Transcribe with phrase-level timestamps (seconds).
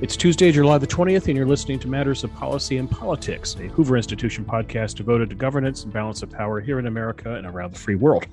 [0.00, 3.68] It's Tuesday, July the 20th, and you're listening to Matters of Policy and Politics, a
[3.68, 7.72] Hoover Institution podcast devoted to governance and balance of power here in America and around
[7.72, 8.26] the free world.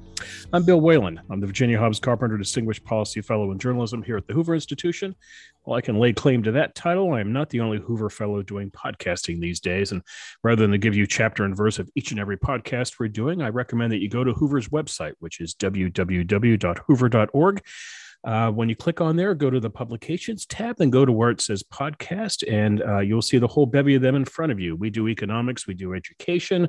[0.52, 1.21] I'm Bill Whalen.
[1.29, 5.16] I'm the Virginia Hobbs Carpenter Distinguished Policy Fellow in Journalism here at the Hoover Institution.
[5.63, 8.41] While I can lay claim to that title, I am not the only Hoover Fellow
[8.41, 9.91] doing podcasting these days.
[9.91, 10.02] And
[10.43, 13.50] rather than give you chapter and verse of each and every podcast we're doing, I
[13.50, 17.62] recommend that you go to Hoover's website, which is www.hoover.org.
[18.23, 21.31] Uh, when you click on there, go to the publications tab, then go to where
[21.31, 24.59] it says podcast, and uh, you'll see the whole bevy of them in front of
[24.59, 24.75] you.
[24.75, 26.67] We do economics, we do education,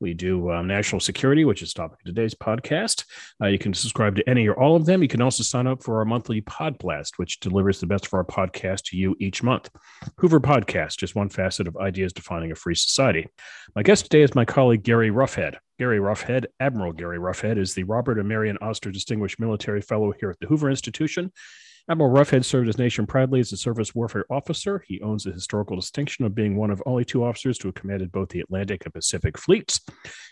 [0.00, 3.04] we do um, national security, which is topic of today's podcast.
[3.42, 5.02] Uh, you can subscribe to any or all of them.
[5.02, 8.14] You can also sign up for our monthly pod blast, which delivers the best of
[8.14, 9.70] our podcast to you each month.
[10.18, 13.28] Hoover Podcast, just one facet of ideas defining a free society.
[13.74, 15.56] My guest today is my colleague Gary Roughead.
[15.82, 20.30] Gary Roughead, Admiral Gary Roughead, is the Robert and Marion Oster Distinguished Military Fellow here
[20.30, 21.32] at the Hoover Institution.
[21.90, 24.84] Admiral Roughead served his nation proudly as a surface warfare officer.
[24.86, 28.12] He owns the historical distinction of being one of only two officers to have commanded
[28.12, 29.80] both the Atlantic and Pacific fleets.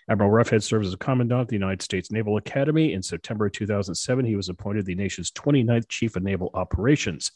[0.08, 2.92] Admiral Roughead served as a commandant of the United States Naval Academy.
[2.92, 7.32] In September 2007, he was appointed the nation's 29th Chief of Naval Operations.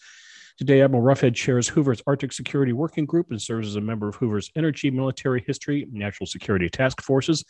[0.57, 4.15] Today, Admiral Roughead chairs Hoover's Arctic Security Working Group and serves as a member of
[4.15, 7.45] Hoover's Energy, Military History, National Security Task Forces.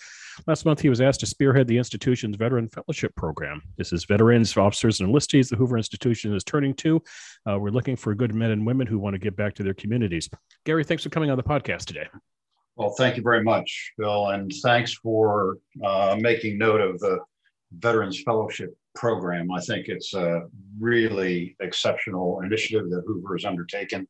[0.47, 3.61] Last month, he was asked to spearhead the institution's Veteran Fellowship Program.
[3.77, 7.03] This is veterans, officers, and enlistees the Hoover Institution is turning to.
[7.47, 9.75] Uh, we're looking for good men and women who want to give back to their
[9.75, 10.31] communities.
[10.65, 12.07] Gary, thanks for coming on the podcast today.
[12.77, 17.19] Well, thank you very much, Bill, and thanks for uh, making note of the
[17.79, 19.51] Veterans Fellowship program.
[19.51, 20.43] I think it's a
[20.79, 24.07] really exceptional initiative that Hoover has undertaken.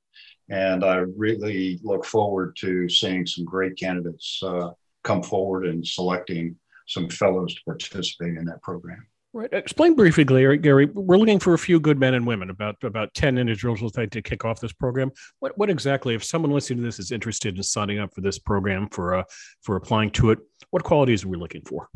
[0.50, 4.70] And I really look forward to seeing some great candidates uh,
[5.02, 6.56] come forward and selecting
[6.86, 9.06] some fellows to participate in that program.
[9.32, 9.52] Right.
[9.52, 10.58] Explain briefly, Gary.
[10.58, 13.90] Gary, we're looking for a few good men and women, about about ten individuals will
[13.90, 15.10] to kick off this program.
[15.40, 18.38] What what exactly, if someone listening to this is interested in signing up for this
[18.38, 19.24] program for uh,
[19.60, 20.38] for applying to it,
[20.70, 21.88] what qualities are we looking for?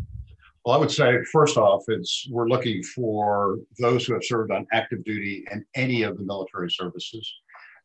[0.69, 4.67] Well, I would say first off, it's we're looking for those who have served on
[4.71, 7.27] active duty in any of the military services.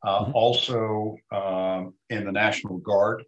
[0.05, 0.31] Uh, mm-hmm.
[0.33, 3.23] Also, um, in the National Guard,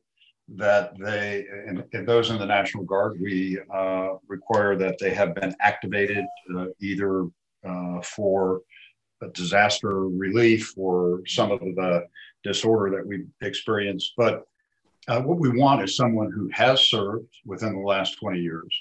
[0.55, 5.33] that they and, and, those in the National Guard, we uh, require that they have
[5.35, 7.25] been activated uh, either
[7.65, 8.59] uh, for
[9.31, 12.05] disaster relief or some of the
[12.43, 14.15] disorder that we've experienced.
[14.17, 14.43] But
[15.07, 18.75] uh, what we want is someone who has served within the last 20 years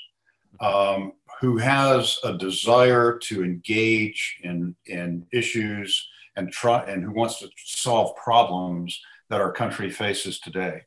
[0.60, 7.38] um, who has a desire to engage in, in issues and try and who wants
[7.38, 9.00] to solve problems
[9.30, 10.82] that our country faces today.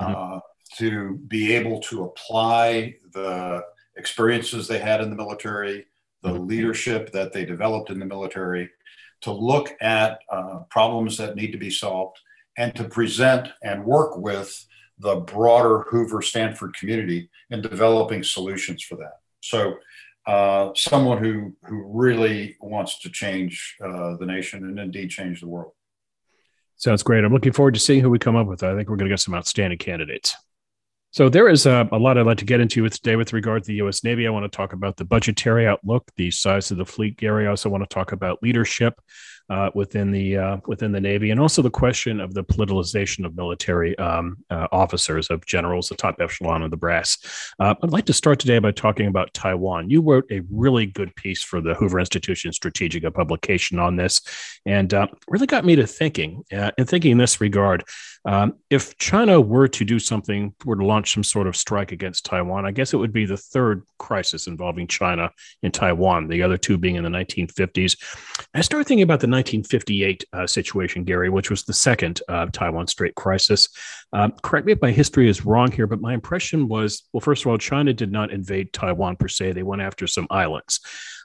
[0.00, 0.36] Mm-hmm.
[0.36, 0.40] Uh,
[0.78, 3.62] to be able to apply the
[3.96, 5.86] experiences they had in the military,
[6.22, 6.46] the mm-hmm.
[6.46, 8.68] leadership that they developed in the military,
[9.20, 12.18] to look at uh, problems that need to be solved,
[12.58, 14.66] and to present and work with
[14.98, 19.18] the broader Hoover Stanford community in developing solutions for that.
[19.40, 19.76] So,
[20.26, 25.48] uh, someone who who really wants to change uh, the nation and indeed change the
[25.48, 25.72] world.
[26.76, 27.24] Sounds great.
[27.24, 28.62] I'm looking forward to seeing who we come up with.
[28.62, 30.34] I think we're going to get some outstanding candidates.
[31.12, 33.62] So there is a, a, lot I'd like to get into with today with regard
[33.62, 34.02] to the U.S.
[34.02, 34.26] Navy.
[34.26, 37.46] I want to talk about the budgetary outlook, the size of the fleet, Gary.
[37.46, 39.00] I also want to talk about leadership
[39.50, 43.36] uh, within the uh, within the Navy, and also the question of the politicization of
[43.36, 47.18] military um, uh, officers, of generals, the top echelon of the brass.
[47.58, 49.90] Uh, I'd like to start today by talking about Taiwan.
[49.90, 54.22] You wrote a really good piece for the Hoover Institution Strategika publication on this,
[54.64, 56.44] and uh, really got me to thinking.
[56.52, 57.84] Uh, and thinking in this regard,
[58.24, 62.24] um, if China were to do something, were to launch some sort of strike against
[62.24, 65.30] Taiwan, I guess it would be the third crisis involving China
[65.62, 66.28] in Taiwan.
[66.28, 67.96] The other two being in the 1950s.
[68.54, 72.86] I started thinking about the 1958 uh, situation, Gary, which was the second uh, Taiwan
[72.86, 73.68] Strait crisis.
[74.12, 77.44] Um, correct me if my history is wrong here, but my impression was well, first
[77.44, 80.80] of all, China did not invade Taiwan per se, they went after some islands.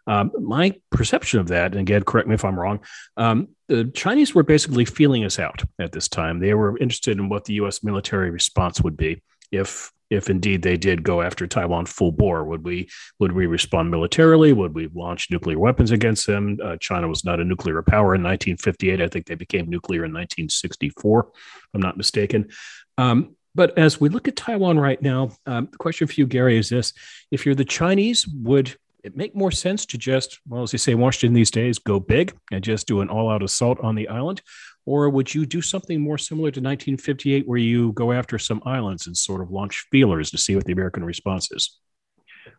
[0.08, 2.80] Um, my perception of that, and again, correct me if I'm wrong,
[3.18, 6.40] um, the Chinese were basically feeling us out at this time.
[6.40, 7.84] They were interested in what the U.S.
[7.84, 12.64] military response would be if if indeed they did go after Taiwan full bore, would
[12.64, 14.54] we would we respond militarily?
[14.54, 16.58] Would we launch nuclear weapons against them?
[16.64, 19.02] Uh, China was not a nuclear power in 1958.
[19.02, 21.36] I think they became nuclear in 1964, if
[21.74, 22.50] I'm not mistaken.
[22.98, 26.58] Um, but as we look at Taiwan right now, um, the question for you, Gary,
[26.58, 26.94] is this:
[27.32, 30.96] If you're the Chinese, would it make more sense to just, well, as you say,
[30.96, 34.42] Washington these days, go big and just do an all-out assault on the island?
[34.86, 39.08] Or would you do something more similar to 1958 where you go after some islands
[39.08, 41.80] and sort of launch feelers to see what the American response is?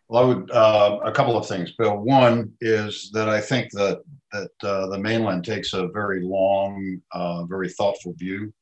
[0.08, 1.96] Well, I would, uh, a couple of things, Bill.
[1.96, 4.02] One is that I think that
[4.32, 8.52] that uh, the mainland takes a very long, uh, very thoughtful view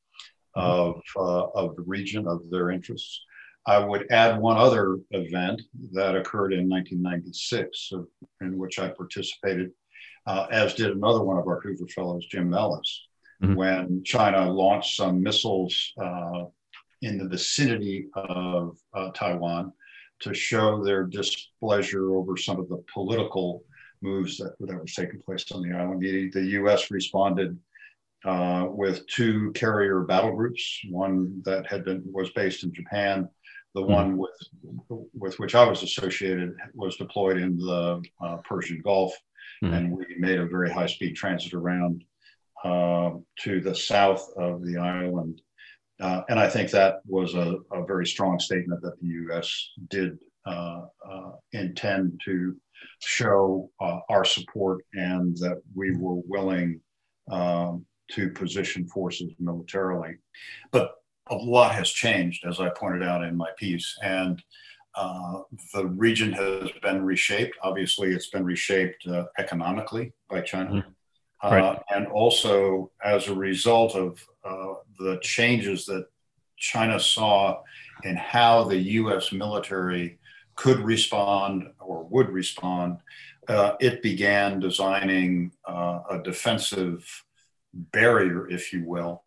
[0.54, 3.22] of, uh, of the region, of their interests.
[3.69, 5.61] I would add one other event
[5.93, 7.93] that occurred in 1996,
[8.41, 9.73] in which I participated,
[10.26, 13.09] uh, as did another one of our Hoover Fellows, Jim Ellis,
[13.43, 13.55] mm-hmm.
[13.55, 16.44] when China launched some missiles uh,
[17.03, 19.75] in the vicinity of uh, Taiwan
[20.20, 23.65] to show their displeasure over some of the political
[24.00, 26.00] moves that, that was taking place on the island.
[26.00, 26.91] The, the U.S.
[26.91, 27.59] responded
[28.25, 33.29] uh, with two carrier battle groups, one that had been was based in Japan,
[33.75, 33.93] the mm-hmm.
[33.93, 39.15] one with with which I was associated was deployed in the uh, Persian Gulf,
[39.62, 39.75] mm-hmm.
[39.75, 42.05] and we made a very high speed transit around
[42.65, 43.11] uh,
[43.41, 45.41] to the south of the island.
[46.00, 49.70] Uh, and I think that was a, a, very strong statement that the U.S.
[49.88, 50.17] did
[50.47, 52.56] uh, uh, intend to
[53.00, 56.81] show uh, our support and that we were willing
[57.31, 60.15] um, to position forces militarily.
[60.70, 60.93] But
[61.30, 63.96] a lot has changed, as I pointed out in my piece.
[64.02, 64.42] And
[64.94, 65.40] uh,
[65.75, 67.56] the region has been reshaped.
[67.62, 70.70] Obviously, it's been reshaped uh, economically by China.
[70.70, 70.90] Mm-hmm.
[71.40, 76.06] Uh, and also, as a result of uh, the changes that
[76.56, 77.62] China saw
[78.02, 80.19] in how the US military
[80.56, 82.98] could respond or would respond,
[83.46, 87.24] uh, it began designing uh, a defensive
[87.72, 89.22] barrier, if you will.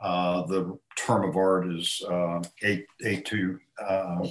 [0.00, 4.26] Uh, the term of art is uh, A, A2 uh,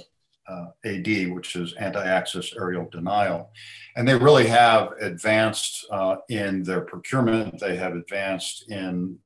[0.48, 3.50] uh, AD, which is anti-access area denial.
[3.96, 7.58] And they really have advanced uh, in their procurement.
[7.58, 9.18] They have advanced in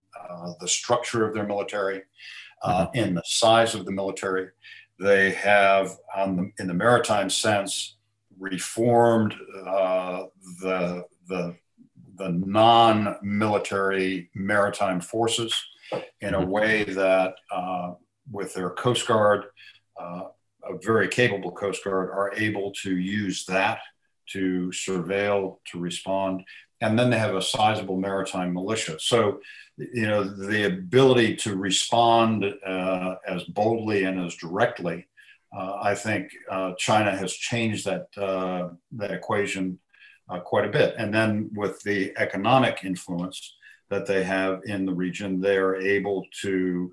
[0.60, 2.02] the structure of their military,
[2.64, 2.96] mm-hmm.
[2.96, 4.48] in the size of the military.
[4.98, 7.96] They have, the, in the maritime sense,
[8.38, 9.34] reformed
[9.64, 11.56] the, the
[12.20, 15.54] the non-military maritime forces
[16.20, 17.92] in a way that, uh,
[18.30, 19.44] with their Coast Guard,
[20.00, 20.24] uh,
[20.64, 23.80] a very capable Coast Guard, are able to use that
[24.32, 26.44] to surveil, to respond.
[26.80, 28.98] And then they have a sizable maritime militia.
[29.00, 29.40] So,
[29.76, 35.08] you know, the ability to respond uh, as boldly and as directly,
[35.56, 39.78] uh, I think uh, China has changed that, uh, that equation
[40.28, 40.94] uh, quite a bit.
[40.96, 43.56] And then with the economic influence
[43.90, 46.92] that they have in the region, they're able to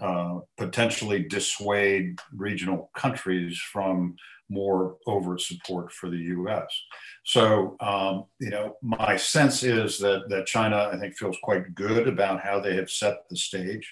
[0.00, 4.16] uh, potentially dissuade regional countries from
[4.50, 6.66] more overt support for the U.S.
[7.24, 12.06] So, um, you know, my sense is that that China, I think, feels quite good
[12.08, 13.90] about how they have set the stage.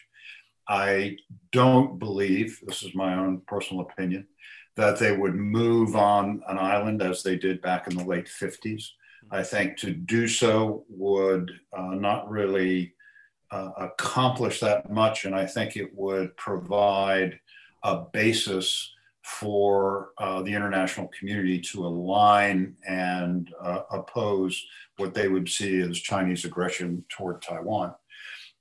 [0.68, 1.16] I
[1.50, 4.26] don't believe this is my own personal opinion
[4.76, 8.84] that they would move on an island as they did back in the late 50s.
[9.32, 12.94] I think to do so would uh, not really
[13.50, 17.40] uh, accomplish that much, and I think it would provide
[17.82, 18.92] a basis
[19.22, 24.62] for uh, the international community to align and uh, oppose
[24.98, 27.94] what they would see as Chinese aggression toward Taiwan.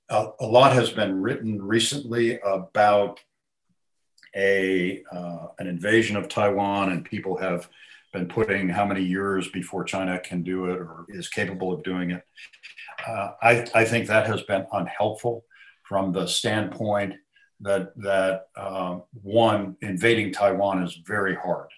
[0.09, 3.19] a lot has been written recently about
[4.35, 7.69] a uh, an invasion of Taiwan, and people have
[8.12, 12.12] been putting how many years before China can do it or is capable of doing
[12.12, 12.24] it.
[13.08, 15.45] Uh, I, I, think that has been unhelpful
[15.83, 17.16] from the standpoint
[17.62, 21.69] that that um, one invading Taiwan is very hard.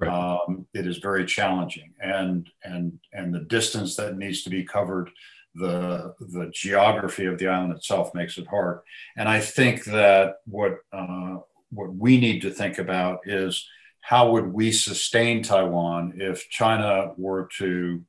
[0.00, 0.10] Right.
[0.10, 5.10] Um, it is very challenging, and and and the distance that needs to be covered,
[5.54, 8.80] the the geography of the island itself makes it hard.
[9.16, 11.36] And I think that what uh,
[11.70, 13.68] what we need to think about is
[14.04, 18.02] how would we sustain Taiwan if China were to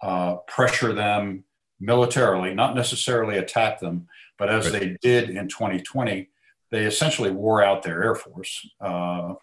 [0.00, 1.44] uh, pressure them
[1.78, 4.80] militarily, not necessarily attack them, but as right.
[4.80, 6.30] they did in 2020,
[6.70, 8.66] they essentially wore out their air force.
[8.80, 9.34] Uh,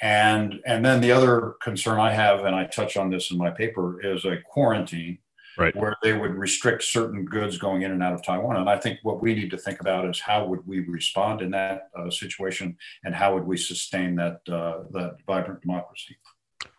[0.00, 3.50] and and then the other concern I have, and I touch on this in my
[3.50, 5.18] paper, is a quarantine
[5.58, 5.76] right.
[5.76, 8.56] where they would restrict certain goods going in and out of Taiwan.
[8.56, 11.50] And I think what we need to think about is how would we respond in
[11.50, 16.16] that uh, situation, and how would we sustain that uh, that vibrant democracy.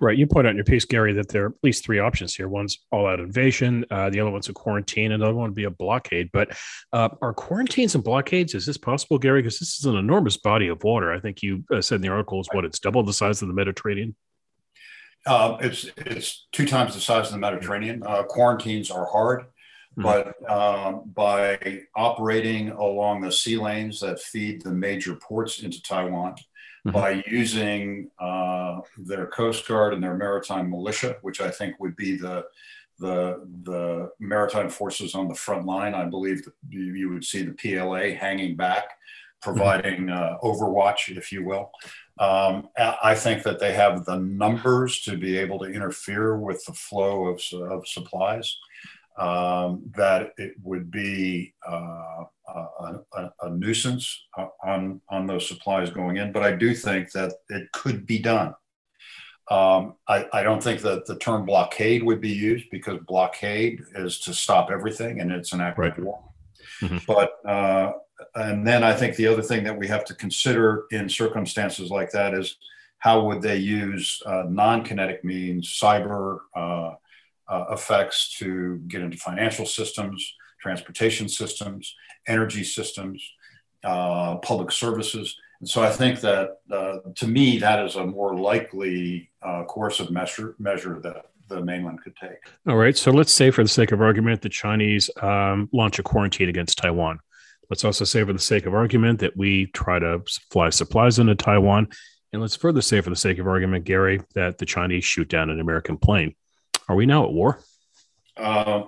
[0.02, 0.18] Right.
[0.18, 2.48] You point out in your piece, Gary, that there are at least three options here.
[2.48, 5.56] One's all out invasion, uh, the other one's a quarantine, and the other one would
[5.56, 6.30] be a blockade.
[6.32, 6.58] But
[6.94, 9.42] uh, are quarantines and blockades, is this possible, Gary?
[9.42, 11.12] Because this is an enormous body of water.
[11.12, 13.48] I think you uh, said in the article is what it's double the size of
[13.48, 14.16] the Mediterranean.
[15.26, 18.04] Uh, it's it's two times the size of the Mediterranean.
[18.06, 19.42] Uh, quarantines are hard,
[19.98, 20.04] mm-hmm.
[20.04, 26.34] but um, by operating along the sea lanes that feed the major ports into Taiwan,
[26.34, 26.92] mm-hmm.
[26.92, 32.18] by using uh, their coast guard and their maritime militia, which I think would be
[32.18, 32.46] the
[33.00, 35.94] the the maritime forces on the front line.
[35.94, 38.86] I believe you, you would see the PLA hanging back,
[39.42, 41.72] providing uh, overwatch, if you will.
[42.20, 46.74] Um, I think that they have the numbers to be able to interfere with the
[46.74, 48.58] flow of, of supplies.
[49.18, 54.28] Um, that it would be uh, a, a, a, nuisance
[54.64, 56.32] on on those supplies going in.
[56.32, 58.56] But I do think that it could be done.
[59.52, 64.20] Um, I, I, don't think that the term blockade would be used because blockade is
[64.20, 65.98] to stop everything and it's an act right.
[65.98, 66.24] of war.
[66.82, 66.98] Mm-hmm.
[67.08, 67.94] But uh,
[68.36, 72.12] and then I think the other thing that we have to consider in circumstances like
[72.12, 72.58] that is
[73.00, 76.94] how would they use uh, non-kinetic means, cyber uh,
[77.48, 81.96] uh effects to get into financial systems, transportation systems,
[82.28, 83.24] energy systems,
[83.84, 88.36] uh, public services and so I think that uh, to me, that is a more
[88.36, 92.38] likely uh, course measure, measure that the mainland could take.
[92.68, 92.96] All right.
[92.96, 96.78] So let's say, for the sake of argument, the Chinese um, launch a quarantine against
[96.78, 97.20] Taiwan.
[97.70, 101.36] Let's also say, for the sake of argument, that we try to fly supplies into
[101.36, 101.90] Taiwan.
[102.34, 105.50] And let's further say, for the sake of argument, Gary, that the Chinese shoot down
[105.50, 106.36] an American plane.
[106.88, 107.60] Are we now at war?
[108.36, 108.84] Uh,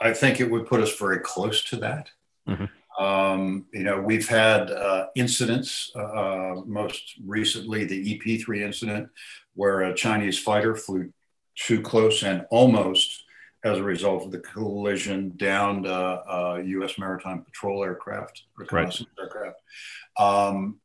[0.00, 2.10] I think it would put us very close to that.
[2.48, 3.02] Mm-hmm.
[3.02, 9.08] Um, you know, we've had uh, incidents, uh, most recently the EP3 incident,
[9.54, 11.12] where a Chinese fighter flew
[11.56, 13.24] too close and almost,
[13.66, 16.98] as a result of the collision, downed uh, a U.S.
[16.98, 19.24] maritime patrol aircraft, reconnaissance right.
[19.24, 19.60] aircraft.
[20.18, 20.78] Um,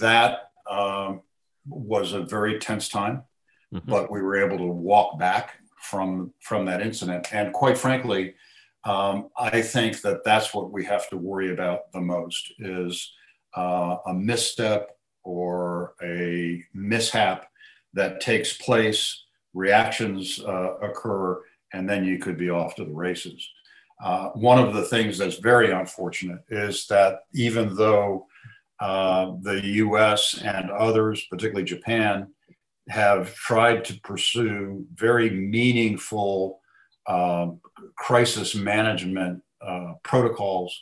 [0.00, 1.20] that um,
[1.66, 3.22] was a very tense time,
[3.72, 3.88] mm-hmm.
[3.90, 7.32] but we were able to walk back from from that incident.
[7.32, 8.34] And quite frankly,
[8.84, 13.12] um, I think that that's what we have to worry about the most is
[13.56, 17.50] uh, a misstep or a mishap
[17.92, 23.48] that takes place, reactions uh, occur, and then you could be off to the races.
[24.02, 28.26] Uh, one of the things that's very unfortunate is that even though
[28.80, 32.28] uh, the US and others, particularly Japan,
[32.88, 36.60] have tried to pursue very meaningful
[37.06, 37.60] um,
[37.96, 40.78] crisis management uh, protocols,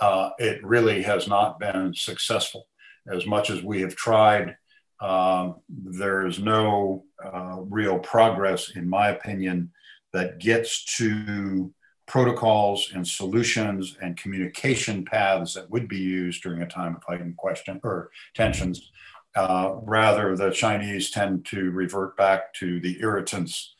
[0.00, 2.66] uh, it really has not been successful.
[3.10, 4.56] As much as we have tried,
[5.00, 9.72] um, there is no uh, real progress, in my opinion,
[10.12, 11.72] that gets to
[12.06, 17.36] protocols and solutions and communication paths that would be used during a time of heightened
[17.36, 18.90] question or tensions.
[19.36, 23.74] Uh, rather, the Chinese tend to revert back to the irritants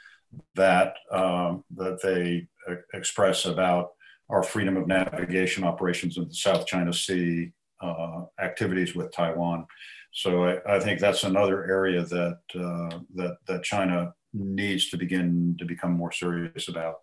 [0.54, 2.46] that um, that they
[2.92, 3.92] express about
[4.28, 9.66] our freedom of navigation operations in the South China Sea, uh, activities with Taiwan.
[10.12, 15.56] So I, I, think that's another area that uh, that that China needs to begin
[15.58, 16.96] to become more serious about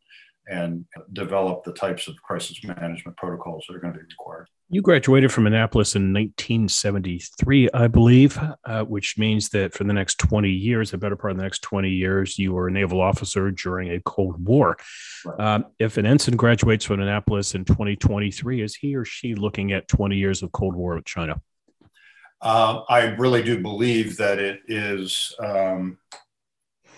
[0.48, 4.48] and develop the types of crisis management protocols that are going to be required.
[4.70, 10.18] You graduated from Annapolis in 1973, I believe, uh, which means that for the next
[10.20, 13.52] 20 years, the better part of the next 20 years, you were a naval officer
[13.52, 14.78] during a Cold War.
[15.26, 15.40] Right.
[15.40, 19.88] Um, if an ensign graduates from Annapolis in 2023, is he or she looking at
[19.88, 21.42] 20 years of Cold War with China?
[22.42, 25.98] Uh, I really do believe that it is um,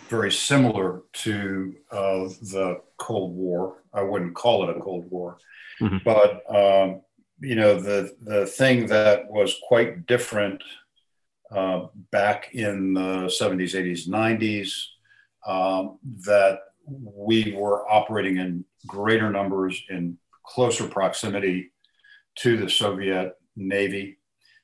[0.07, 3.83] very similar to uh, the Cold War.
[3.93, 5.37] I wouldn't call it a Cold War,
[5.81, 5.97] mm-hmm.
[6.03, 7.01] but um,
[7.39, 10.63] you know the the thing that was quite different
[11.51, 14.73] uh, back in the 70s, 80s, 90s
[15.47, 21.71] um, that we were operating in greater numbers in closer proximity
[22.35, 24.17] to the Soviet Navy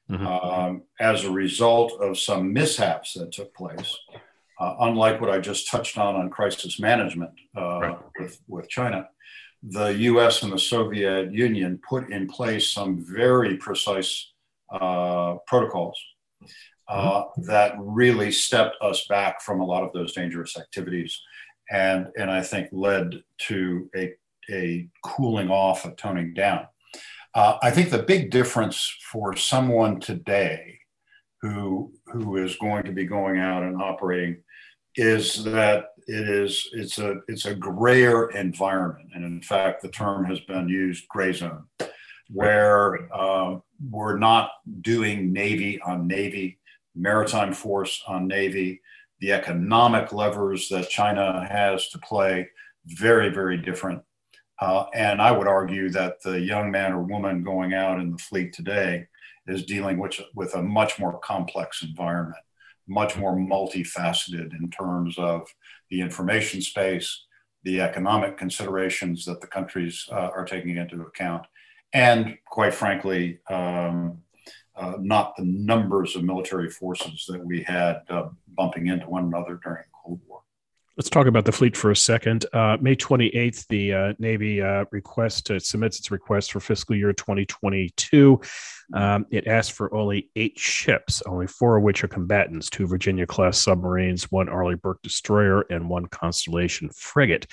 [0.10, 0.28] mm-hmm.
[0.28, 3.98] um, as a result of some mishaps that took place
[4.63, 7.98] uh, unlike what I just touched on on crisis management uh, right.
[8.20, 9.10] with, with China,
[9.62, 14.32] the US and the Soviet Union put in place some very precise
[14.72, 16.00] uh, protocols
[16.88, 17.43] uh, mm-hmm.
[17.43, 21.22] that really stepped us back from a lot of those dangerous activities
[21.70, 24.13] and, and I think led to a,
[24.50, 26.67] a cooling off, a toning down.
[27.36, 30.79] Uh, I think the big difference for someone today
[31.43, 34.43] who who is going to be going out and operating
[34.96, 39.10] is that it is it's a it's a grayer environment.
[39.14, 41.66] And in fact the term has been used gray zone
[42.30, 43.58] where uh,
[43.90, 46.60] we're not doing navy on navy
[46.96, 48.82] maritime force on navy.
[49.20, 52.50] The economic levers that china has to play
[52.86, 54.02] very very different.
[54.62, 58.18] Uh, and i would argue that the young man or woman going out in the
[58.18, 59.08] fleet today
[59.48, 62.44] is dealing with, with a much more complex environment,
[62.88, 65.48] much more multifaceted in terms of
[65.90, 67.25] the information space,
[67.63, 71.46] the economic considerations that the countries uh, are taking into account,
[71.94, 74.18] and quite frankly, um,
[74.75, 79.60] uh, not the numbers of military forces that we had uh, bumping into one another
[79.63, 79.84] during.
[80.96, 82.46] Let's talk about the fleet for a second.
[82.54, 87.12] Uh, May 28th, the uh, Navy uh, request uh, submits its request for fiscal year
[87.14, 88.40] 2022.
[88.94, 93.26] Um, it asks for only eight ships, only four of which are combatants two Virginia
[93.26, 97.48] class submarines, one Arleigh Burke destroyer, and one Constellation frigate.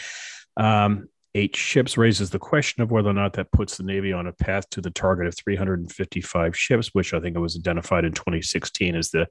[0.59, 4.27] Um, eight ships raises the question of whether or not that puts the Navy on
[4.27, 8.13] a path to the target of 355 ships, which I think it was identified in
[8.13, 9.29] 2016 as the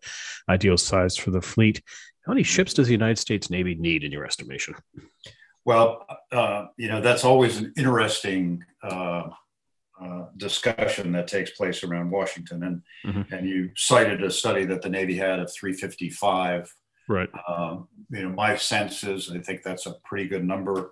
[0.47, 1.81] ideal size for the fleet.
[2.25, 4.75] How many ships does the United States Navy need, in your estimation?
[5.65, 9.29] Well, uh, you know, that's always an interesting uh,
[10.01, 12.63] uh, discussion that takes place around Washington.
[12.63, 13.33] And, mm-hmm.
[13.33, 16.73] and you cited a study that the Navy had of 355.
[17.09, 17.29] Right.
[17.47, 20.91] Um, you know, my sense is I think that's a pretty good number.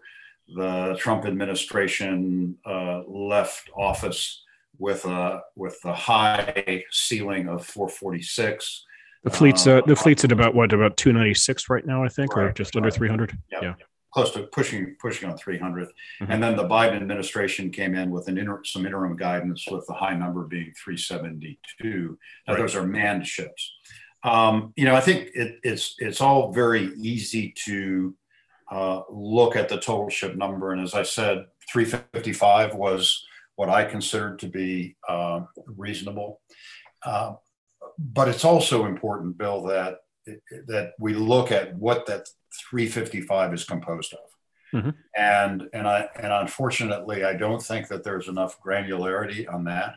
[0.56, 4.44] The Trump administration uh, left office
[4.80, 8.86] with a with a high ceiling of 446.
[9.24, 12.46] The fleet's uh, the fleet's at about what about 296 right now, I think, right,
[12.46, 12.80] or just right.
[12.80, 13.38] under 300.
[13.52, 13.64] Yep.
[13.64, 13.74] Yeah,
[14.14, 15.88] close to pushing pushing on 300.
[15.88, 16.32] Mm-hmm.
[16.32, 19.94] And then the Biden administration came in with an inter- some interim guidance, with the
[19.94, 22.18] high number being 372.
[22.48, 22.60] Now right.
[22.60, 23.74] those are manned ships.
[24.24, 28.16] Um, you know, I think it, it's it's all very easy to
[28.72, 33.86] uh, look at the total ship number, and as I said, 355 was what I
[33.86, 36.42] considered to be uh, reasonable.
[37.04, 37.34] Uh,
[37.98, 40.00] but it's also important, Bill, that
[40.68, 42.28] that we look at what that
[42.70, 44.80] 355 is composed of.
[44.80, 44.90] Mm-hmm.
[45.16, 49.96] And and I and unfortunately, I don't think that there's enough granularity on that.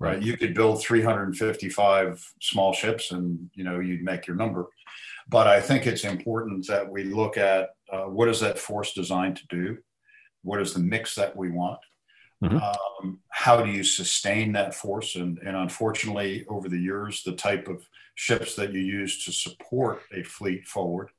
[0.00, 0.16] Right.
[0.16, 4.66] Uh, you could build 355 small ships, and you know you'd make your number.
[5.28, 9.36] But I think it's important that we look at uh, what is that force designed
[9.36, 9.78] to do,
[10.42, 11.80] what is the mix that we want,
[12.42, 12.56] Mm-hmm.
[12.56, 15.16] Um, how do you sustain that force?
[15.16, 20.02] And, and unfortunately, over the years, the type of ships that you use to support
[20.12, 21.10] a fleet forward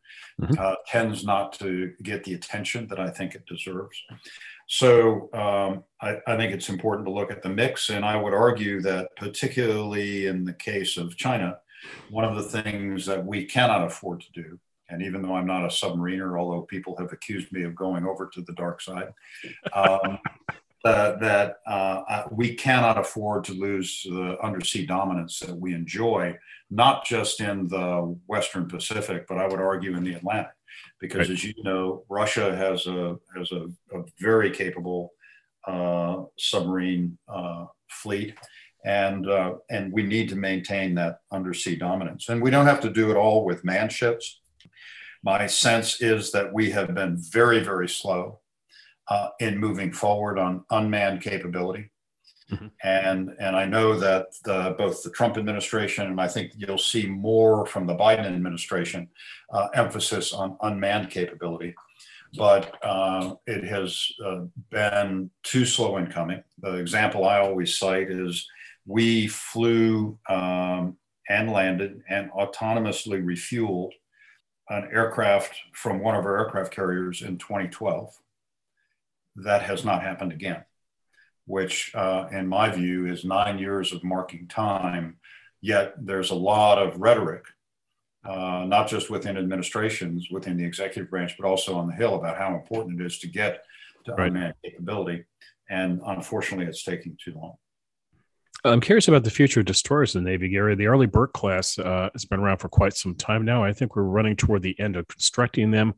[0.42, 0.54] mm-hmm.
[0.58, 4.02] uh, tends not to get the attention that I think it deserves.
[4.68, 7.90] So um, I, I, think it's important to look at the mix.
[7.90, 11.58] And I would argue that, particularly in the case of China,
[12.10, 15.64] one of the things that we cannot afford to do and even though I'm not
[15.64, 19.14] a submariner, although people have accused me of going over to the dark side,
[19.74, 20.18] um,
[20.86, 26.36] uh, that uh, we cannot afford to lose the undersea dominance that we enjoy,
[26.70, 30.54] not just in the Western Pacific, but I would argue in the Atlantic,
[31.00, 31.32] because right.
[31.32, 35.12] as you know, Russia has a has a, a very capable
[35.68, 38.36] uh, submarine uh, fleet,
[38.86, 42.90] and uh, and we need to maintain that undersea dominance, and we don't have to
[42.90, 44.42] do it all with manned ships.
[45.24, 48.40] My sense is that we have been very very slow
[49.10, 51.92] uh, in moving forward on unmanned capability.
[52.52, 52.68] Mm-hmm.
[52.84, 57.06] And, and I know that the, both the Trump administration and I think you'll see
[57.06, 59.08] more from the Biden administration
[59.52, 61.76] uh, emphasis on unmanned capability.
[62.38, 66.44] But uh, it has uh, been too slow in coming.
[66.62, 68.48] The example I always cite is
[68.90, 70.98] we flew um,
[71.30, 73.92] and landed and autonomously refueled
[74.70, 78.12] an aircraft from one of our aircraft carriers in 2012
[79.36, 80.64] that has not happened again,
[81.46, 85.18] which, uh, in my view, is nine years of marking time.
[85.62, 87.46] Yet there's a lot of rhetoric,
[88.26, 92.40] uh, not just within administrations, within the executive branch, but also on the Hill about
[92.40, 93.64] how important it is to get
[94.06, 94.30] to right.
[94.30, 95.26] unmanned capability.
[95.70, 97.58] And unfortunately, it's taking too long.
[98.66, 100.76] I'm curious about the future of destroyers in the Navy, Gary.
[100.76, 103.64] The Arleigh Burke class uh, has been around for quite some time now.
[103.64, 105.94] I think we're running toward the end of constructing them.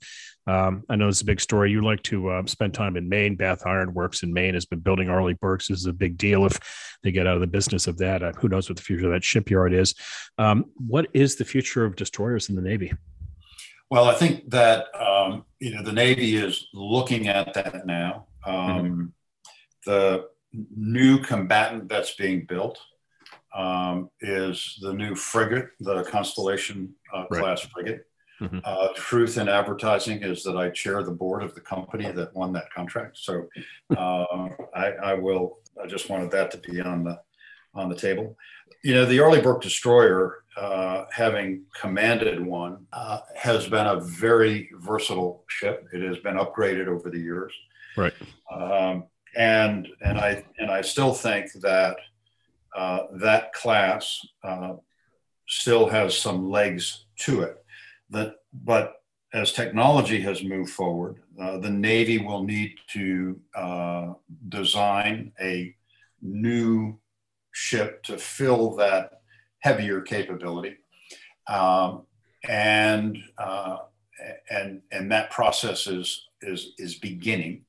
[0.45, 1.71] Um, I know it's a big story.
[1.71, 3.35] You like to uh, spend time in Maine.
[3.35, 5.69] Bath Iron Works in Maine has been building Arleigh Burkes.
[5.69, 6.59] This is a big deal if
[7.03, 8.21] they get out of the business of that.
[8.21, 9.95] Uh, who knows what the future of that shipyard is?
[10.37, 12.93] Um, what is the future of destroyers in the Navy?
[13.89, 18.27] Well, I think that um, you know the Navy is looking at that now.
[18.47, 19.05] Mm-hmm.
[19.85, 22.79] The new combatant that's being built
[23.55, 27.41] um, is the new frigate, the Constellation uh, right.
[27.41, 28.05] class frigate.
[28.41, 28.59] Mm-hmm.
[28.63, 32.51] Uh, truth in advertising is that I chair the board of the company that won
[32.53, 33.17] that contract.
[33.19, 33.47] So
[33.95, 34.25] uh,
[34.75, 35.59] I, I, will.
[35.81, 37.21] I just wanted that to be on the
[37.75, 38.35] on the table.
[38.83, 44.71] You know, the Arleigh Burke destroyer, uh, having commanded one, uh, has been a very
[44.79, 45.87] versatile ship.
[45.93, 47.53] It has been upgraded over the years.
[47.95, 48.13] Right.
[48.51, 49.03] Um,
[49.35, 51.97] and and I and I still think that
[52.75, 54.73] uh, that class uh,
[55.47, 57.63] still has some legs to it.
[58.09, 59.01] That, but
[59.33, 64.13] as technology has moved forward, uh, the Navy will need to uh,
[64.49, 65.75] design a
[66.21, 66.99] new
[67.51, 69.21] ship to fill that
[69.59, 70.77] heavier capability.
[71.47, 72.03] Um,
[72.47, 73.77] and, uh,
[74.49, 77.65] and, and that process is, is, is beginning.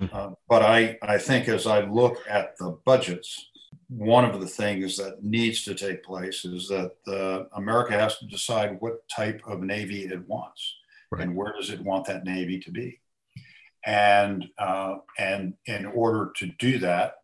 [0.00, 0.14] Mm-hmm.
[0.14, 3.50] Uh, but I, I think as I look at the budgets,
[3.88, 8.26] one of the things that needs to take place is that uh, America has to
[8.26, 10.74] decide what type of Navy it wants
[11.10, 11.22] right.
[11.22, 13.00] and where does it want that Navy to be.
[13.84, 17.14] And, uh, and in order to do that,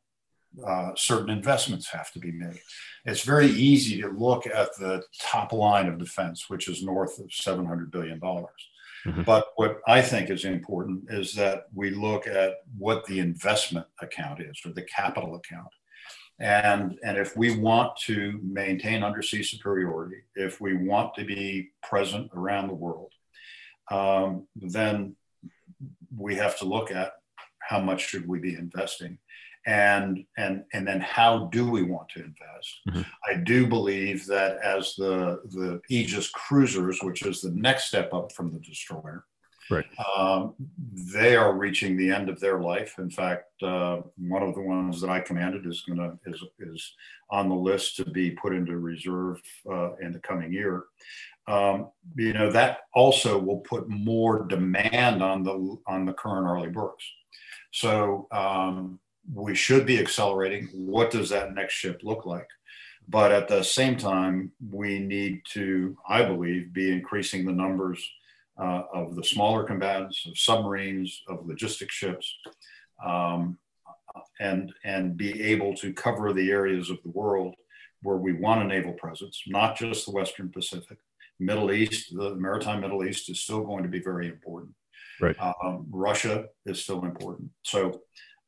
[0.65, 2.61] uh, certain investments have to be made.
[3.05, 7.29] It's very easy to look at the top line of defense, which is north of
[7.29, 8.21] $700 billion.
[9.07, 9.23] Mm-hmm.
[9.23, 14.41] But what I think is important is that we look at what the investment account
[14.41, 15.69] is or the capital account.
[16.39, 22.31] And, and if we want to maintain undersea superiority, if we want to be present
[22.35, 23.13] around the world,
[23.91, 25.17] um, then
[26.17, 27.13] we have to look at
[27.61, 29.19] how much should we be investing
[29.67, 32.81] and and and then how do we want to invest?
[32.89, 33.03] Mm-hmm.
[33.29, 38.33] i do believe that as the the aegis cruisers which is the next step up
[38.33, 39.25] from the destroyer
[39.71, 39.85] right.
[40.17, 40.55] um,
[41.13, 42.97] they are reaching the end of their life.
[42.99, 46.95] In fact uh, one of the ones that i commanded is going to is is
[47.31, 50.85] on the list to be put into reserve uh, in the coming year.
[51.49, 56.71] Um, you know that also will put more demand on the on the current Arleigh
[56.71, 57.05] Burkes
[57.73, 59.01] so um,
[59.33, 60.69] we should be accelerating.
[60.73, 62.49] What does that next ship look like?
[63.09, 68.03] But at the same time, we need to, I believe, be increasing the numbers
[68.59, 72.33] uh, of the smaller combatants, of submarines, of logistic ships,
[73.05, 73.59] um,
[74.41, 77.55] and and be able to cover the areas of the world
[78.03, 80.99] where we want a naval presence, not just the Western Pacific.
[81.41, 84.73] Middle East, the maritime Middle East is still going to be very important.
[85.21, 85.37] Right.
[85.41, 87.51] Um, Russia is still important.
[87.63, 88.03] So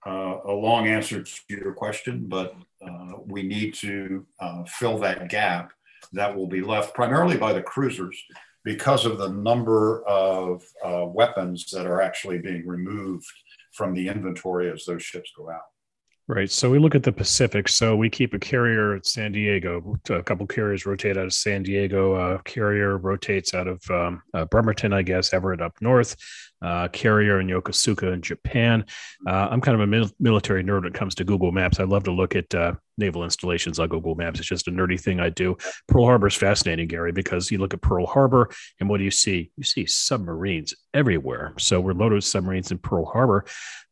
[0.07, 2.55] uh, a long answer to your question, but
[2.87, 5.73] uh, we need to uh, fill that gap
[6.13, 8.23] that will be left primarily by the cruisers
[8.65, 13.27] because of the number of uh, weapons that are actually being removed
[13.73, 15.74] from the inventory as those ships go out.
[16.27, 16.51] Right.
[16.51, 17.69] So we look at the Pacific.
[17.69, 19.99] So we keep a carrier at San Diego.
[20.09, 22.15] A couple carriers rotate out of San Diego.
[22.15, 26.17] A carrier rotates out of um, uh, Bremerton, I guess, Everett up north.
[26.63, 28.87] Uh, carrier in Yokosuka in Japan.
[29.27, 31.79] Uh, I'm kind of a mil- military nerd when it comes to Google Maps.
[31.79, 34.41] I love to look at uh, naval installations on Google Maps.
[34.41, 35.59] It's just a nerdy thing I do.
[35.89, 38.49] Pearl Harbor is fascinating, Gary, because you look at Pearl Harbor
[38.81, 39.51] and what do you see?
[39.59, 41.53] You see submarines everywhere.
[41.59, 43.45] So we're loaded with submarines in Pearl Harbor.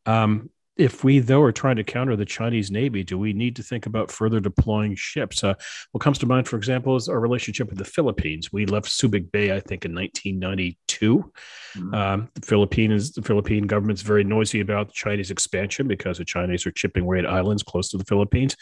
[0.06, 0.48] Um,
[0.82, 3.86] if we though are trying to counter the Chinese Navy, do we need to think
[3.86, 5.44] about further deploying ships?
[5.44, 5.54] Uh,
[5.92, 8.52] what comes to mind, for example, is our relationship with the Philippines.
[8.52, 11.32] We left Subic Bay, I think, in 1992.
[11.76, 11.94] Mm-hmm.
[11.94, 16.66] Um, the Philippines, the Philippine government's very noisy about the Chinese expansion because the Chinese
[16.66, 18.56] are chipping away at islands close to the Philippines.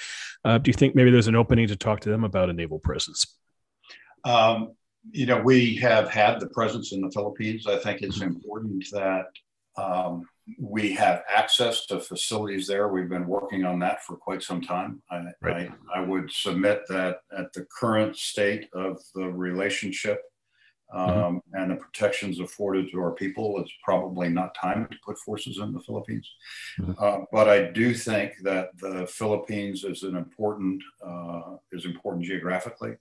[0.44, 2.78] Uh, do you think maybe there's an opening to talk to them about a naval
[2.80, 3.34] presence?
[4.24, 4.72] Um,
[5.10, 7.66] you know, we have had the presence in the Philippines.
[7.66, 9.24] I think it's important that
[9.76, 10.26] um,
[10.58, 12.88] we have access to facilities there.
[12.88, 15.02] We've been working on that for quite some time.
[15.10, 15.70] I, right.
[15.94, 20.20] I, I, would submit that at the current state of the relationship
[20.92, 21.38] um, mm-hmm.
[21.54, 25.72] and the protections afforded to our people, it's probably not time to put forces in
[25.72, 26.28] the Philippines.
[26.80, 26.92] Mm-hmm.
[26.98, 32.96] Uh, but I do think that the Philippines is an important uh, is important geographically.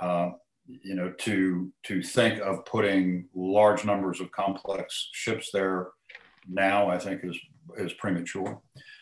[0.00, 0.30] Uh,
[0.66, 5.88] you know, to to think of putting large numbers of complex ships there
[6.48, 7.38] now, I think is
[7.76, 8.60] is premature.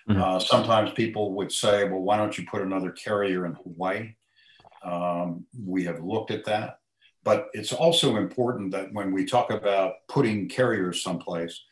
[0.08, 0.20] Mm-hmm.
[0.20, 4.14] Uh, sometimes people would say, "Well, why don't you put another carrier in Hawaii?"
[4.82, 6.78] Um, we have looked at that,
[7.24, 11.64] but it's also important that when we talk about putting carriers someplace,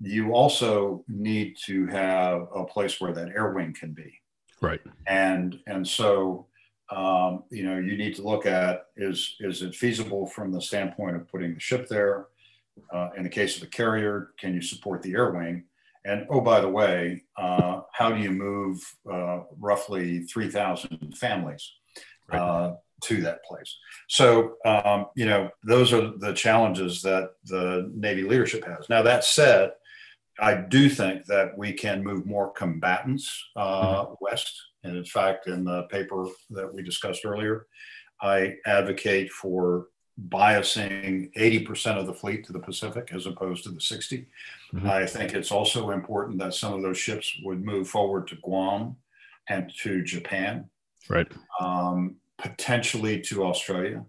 [0.00, 4.20] you also need to have a place where that air wing can be.
[4.60, 4.80] Right.
[5.06, 6.46] And and so
[6.90, 11.16] um, you know you need to look at is is it feasible from the standpoint
[11.16, 12.26] of putting the ship there
[12.92, 15.64] uh, in the case of a carrier, can you support the air wing?
[16.04, 21.72] And oh, by the way, uh, how do you move uh, roughly 3,000 families
[22.32, 22.72] uh,
[23.04, 23.76] to that place?
[24.08, 28.88] So, um, you know, those are the challenges that the Navy leadership has.
[28.88, 29.72] Now, that said,
[30.40, 34.14] I do think that we can move more combatants uh, mm-hmm.
[34.20, 34.60] west.
[34.82, 37.66] And in fact, in the paper that we discussed earlier,
[38.20, 39.86] I advocate for
[40.28, 44.26] biasing 80% of the fleet to the Pacific as opposed to the 60.
[44.74, 44.88] Mm-hmm.
[44.88, 48.96] I think it's also important that some of those ships would move forward to Guam
[49.48, 50.68] and to Japan.
[51.08, 51.30] Right.
[51.60, 54.04] Um, potentially to Australia.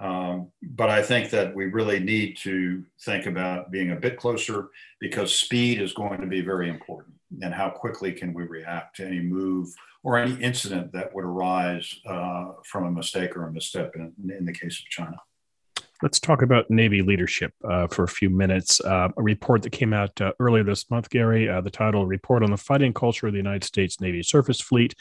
[0.00, 4.68] Um, but I think that we really need to think about being a bit closer
[5.00, 7.14] because speed is going to be very important.
[7.42, 9.68] And how quickly can we react to any move
[10.02, 14.44] or any incident that would arise uh, from a mistake or a misstep in, in,
[14.44, 15.16] the case of China?
[16.02, 18.80] Let's talk about Navy leadership uh, for a few minutes.
[18.80, 22.42] Uh, a report that came out uh, earlier this month, Gary, uh, the title Report
[22.42, 24.94] on the Fighting Culture of the United States Navy Surface Fleet.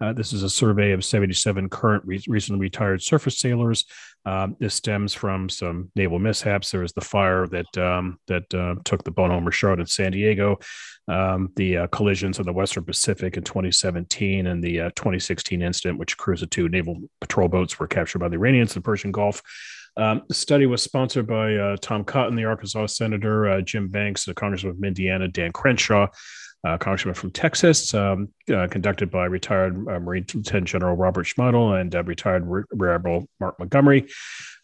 [0.00, 3.84] Uh, this is a survey of 77 current, re- recently retired surface sailors.
[4.24, 6.70] Um, this stems from some naval mishaps.
[6.70, 10.60] There was the fire that um, that uh, took the Bonhomme Richard in San Diego,
[11.08, 16.16] um, the collisions in the Western Pacific in 2017, and the uh, 2016 incident, which
[16.16, 19.42] cruised two naval patrol boats were captured by the Iranians in the Persian Gulf.
[19.98, 24.24] Um, the study was sponsored by uh, Tom Cotton, the Arkansas senator, uh, Jim Banks,
[24.24, 26.06] the congressman from Indiana, Dan Crenshaw,
[26.64, 31.80] uh, congressman from Texas, um, uh, conducted by retired uh, Marine Lieutenant General Robert Schmidle
[31.80, 34.08] and uh, retired Rear Admiral Mark Montgomery.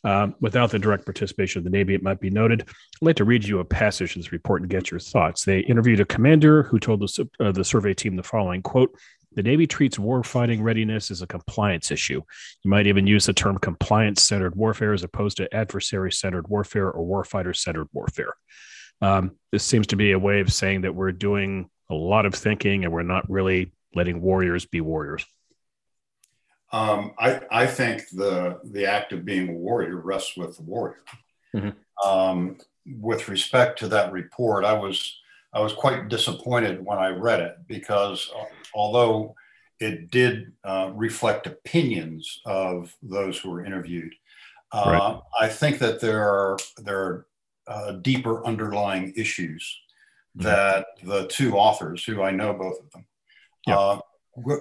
[0.05, 2.63] Um, without the direct participation of the Navy, it might be noted.
[2.63, 5.45] I'd like to read you a passage in this report and get your thoughts.
[5.45, 8.95] They interviewed a commander who told the, the survey team the following quote,
[9.35, 12.23] the Navy treats warfighting readiness as a compliance issue.
[12.63, 16.91] You might even use the term compliance centered warfare as opposed to adversary centered warfare
[16.91, 18.35] or warfighter centered warfare.
[19.01, 22.35] Um, this seems to be a way of saying that we're doing a lot of
[22.35, 25.25] thinking and we're not really letting warriors be warriors.
[26.73, 31.05] Um, I, I think the the act of being a warrior rests with the warrior.
[31.55, 32.09] Mm-hmm.
[32.09, 32.59] Um,
[33.01, 35.21] with respect to that report, I was
[35.53, 38.29] I was quite disappointed when I read it because
[38.75, 39.35] although
[39.81, 44.13] it did uh, reflect opinions of those who were interviewed,
[44.73, 45.21] uh, right.
[45.41, 47.27] I think that there are there are
[47.67, 49.81] uh, deeper underlying issues
[50.37, 50.47] Mm-hmm.
[50.49, 53.07] that the two authors, who I know both of them,
[53.69, 53.79] yeah.
[53.79, 54.01] uh,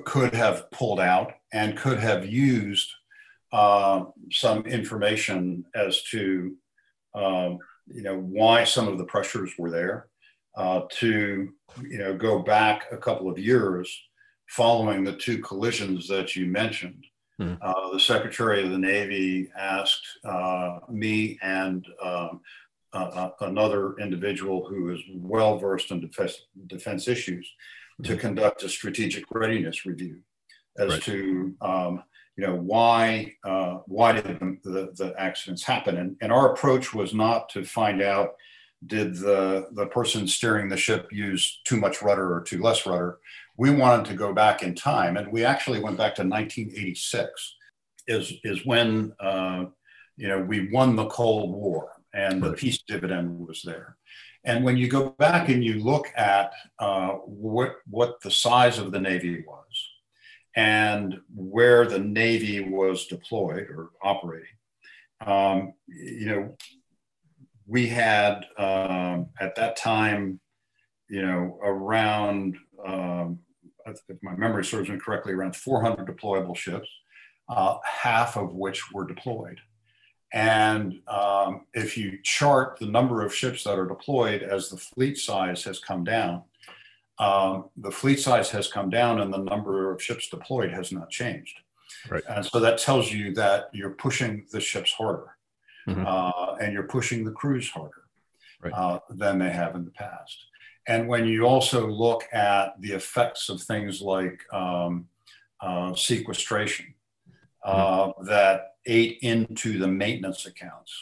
[0.06, 2.92] could have pulled out and could have used
[3.52, 6.56] uh, some information as to
[7.16, 10.08] um, you know why some of the pressures were there
[10.56, 11.50] uh, to
[11.82, 14.02] you know go back a couple of years
[14.48, 17.06] following the two collisions that you mentioned.
[17.42, 17.58] Mm.
[17.62, 22.42] Uh, the Secretary of the Navy asked uh, me and um,
[22.94, 27.52] uh, another individual who is well versed in defense, defense issues
[28.00, 28.12] mm-hmm.
[28.12, 30.20] to conduct a strategic readiness review
[30.78, 31.02] as right.
[31.02, 32.04] to um,
[32.38, 36.94] you know why uh, why did the, the, the, accidents happen and, and our approach
[36.94, 38.36] was not to find out
[38.88, 43.20] did the the person steering the ship use too much rudder or too less rudder
[43.58, 47.56] we wanted to go back in time and we actually went back to 1986
[48.08, 49.66] is is when uh,
[50.18, 53.98] you know we won the cold war and the peace dividend was there.
[54.44, 58.92] And when you go back and you look at uh, what, what the size of
[58.92, 59.90] the Navy was
[60.56, 64.48] and where the Navy was deployed or operating,
[65.26, 66.58] um, you know,
[67.66, 70.40] we had um, at that time,
[71.10, 73.40] you know, around, um,
[73.86, 76.90] if my memory serves me correctly, around 400 deployable ships,
[77.50, 79.60] uh, half of which were deployed.
[80.34, 85.18] And um, if you chart the number of ships that are deployed as the fleet
[85.18, 86.44] size has come down,
[87.20, 91.12] um, the fleet size has come down and the number of ships deployed has not
[91.12, 91.60] changed.
[92.10, 92.24] Right.
[92.28, 95.38] And so that tells you that you're pushing the ships harder
[95.88, 96.06] mm-hmm.
[96.06, 98.04] uh, and you're pushing the crews harder
[98.62, 98.74] right.
[98.74, 100.46] uh, than they have in the past.
[100.88, 105.08] And when you also look at the effects of things like um,
[105.62, 106.94] uh, sequestration,
[107.64, 108.26] uh, mm-hmm.
[108.26, 110.94] that ate into the maintenance accounts,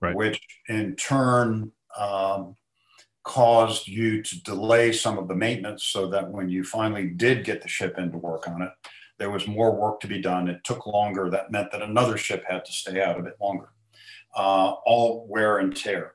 [0.00, 0.14] right.
[0.14, 2.56] which in turn um,
[3.22, 7.62] caused you to delay some of the maintenance so that when you finally did get
[7.62, 8.70] the ship in to work on it,
[9.18, 10.48] there was more work to be done.
[10.48, 11.30] It took longer.
[11.30, 13.68] That meant that another ship had to stay out a bit longer.
[14.36, 16.14] Uh, all wear and tear.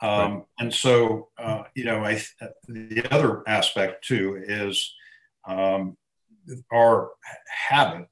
[0.00, 0.42] Um, right.
[0.58, 2.22] And so, uh, you know, I,
[2.68, 4.92] the other aspect too is
[5.46, 5.96] um,
[6.72, 7.10] our
[7.68, 8.08] habit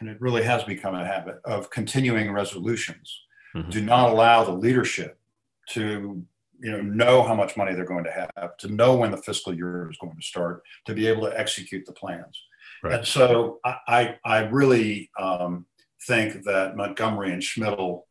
[0.00, 3.22] and it really has become a habit of continuing resolutions
[3.54, 3.70] mm-hmm.
[3.70, 5.18] do not allow the leadership
[5.70, 6.24] to
[6.60, 9.54] you know know how much money they're going to have to know when the fiscal
[9.54, 12.40] year is going to start to be able to execute the plans
[12.82, 12.94] right.
[12.94, 15.66] and so i i, really um,
[16.06, 18.06] think that montgomery and schmidle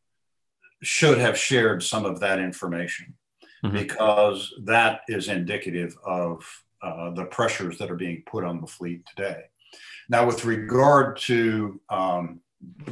[0.83, 3.13] should have shared some of that information
[3.63, 3.75] mm-hmm.
[3.75, 6.43] because that is indicative of
[6.81, 9.43] uh, the pressures that are being put on the fleet today
[10.09, 12.41] now, with regard to um,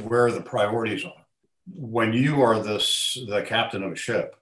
[0.02, 1.26] where the priorities are,
[1.74, 4.36] when you are this, the captain of a ship,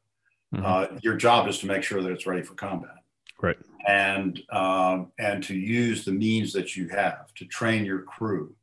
[0.54, 0.64] mm-hmm.
[0.64, 2.94] uh, your job is to make sure that it's ready for combat.
[3.42, 3.56] Right.
[3.86, 8.54] And um, and to use the means that you have to train your crew,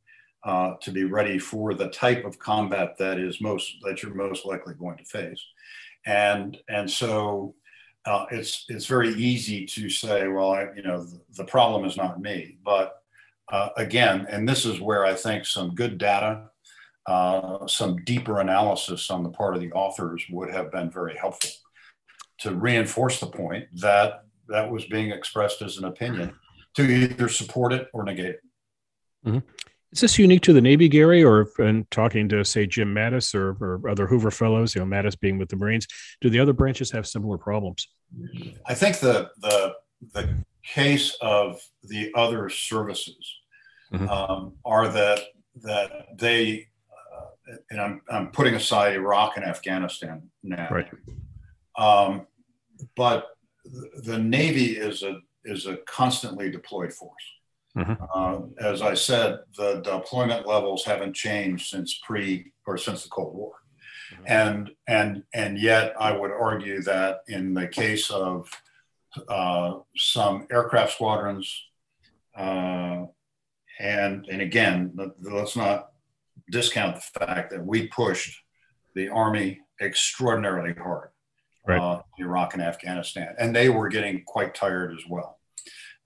[0.44, 4.46] uh, to be ready for the type of combat that is most that you're most
[4.46, 5.44] likely going to face.
[6.06, 7.54] And and so
[8.04, 11.96] uh, it's it's very easy to say, well, I, you know, the, the, problem is
[11.96, 12.58] not me.
[12.64, 12.94] But
[13.50, 16.48] uh, again, and this is where I think some good data,
[17.06, 21.50] uh, some deeper analysis on the part of the authors would have been very helpful
[22.38, 26.32] to reinforce the point that that was being expressed as an opinion
[26.74, 28.40] to either support it or negate it.
[29.26, 29.38] Mm-hmm.
[29.92, 33.56] Is this unique to the Navy, Gary, or in talking to, say, Jim Mattis or,
[33.60, 35.86] or other Hoover fellows, you know, Mattis being with the Marines,
[36.20, 37.88] do the other branches have similar problems?
[38.66, 39.74] I think the, the,
[40.12, 43.40] the case of the other services
[43.90, 44.08] mm-hmm.
[44.10, 45.20] um, are that,
[45.62, 46.68] that they,
[47.16, 50.68] uh, and I'm, I'm putting aside Iraq and Afghanistan now.
[50.70, 50.90] Right.
[51.78, 52.26] Um,
[52.94, 53.28] but
[54.02, 57.24] the Navy is a, is a constantly deployed force.
[57.76, 58.02] Mm-hmm.
[58.12, 63.34] Uh, as I said, the deployment levels haven't changed since pre or since the Cold
[63.34, 63.54] War,
[64.12, 64.24] mm-hmm.
[64.26, 68.50] and and and yet I would argue that in the case of
[69.28, 71.66] uh, some aircraft squadrons,
[72.36, 73.04] uh,
[73.78, 75.90] and and again, let's not
[76.50, 78.42] discount the fact that we pushed
[78.94, 81.10] the Army extraordinarily hard
[81.66, 81.80] right.
[81.80, 85.37] uh, in Iraq and Afghanistan, and they were getting quite tired as well.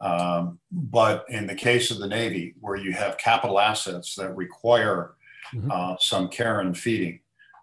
[0.02, 5.14] Um, but in the case of the Navy, where you have capital assets that require
[5.54, 5.70] mm-hmm.
[5.70, 7.20] uh, some care and feeding,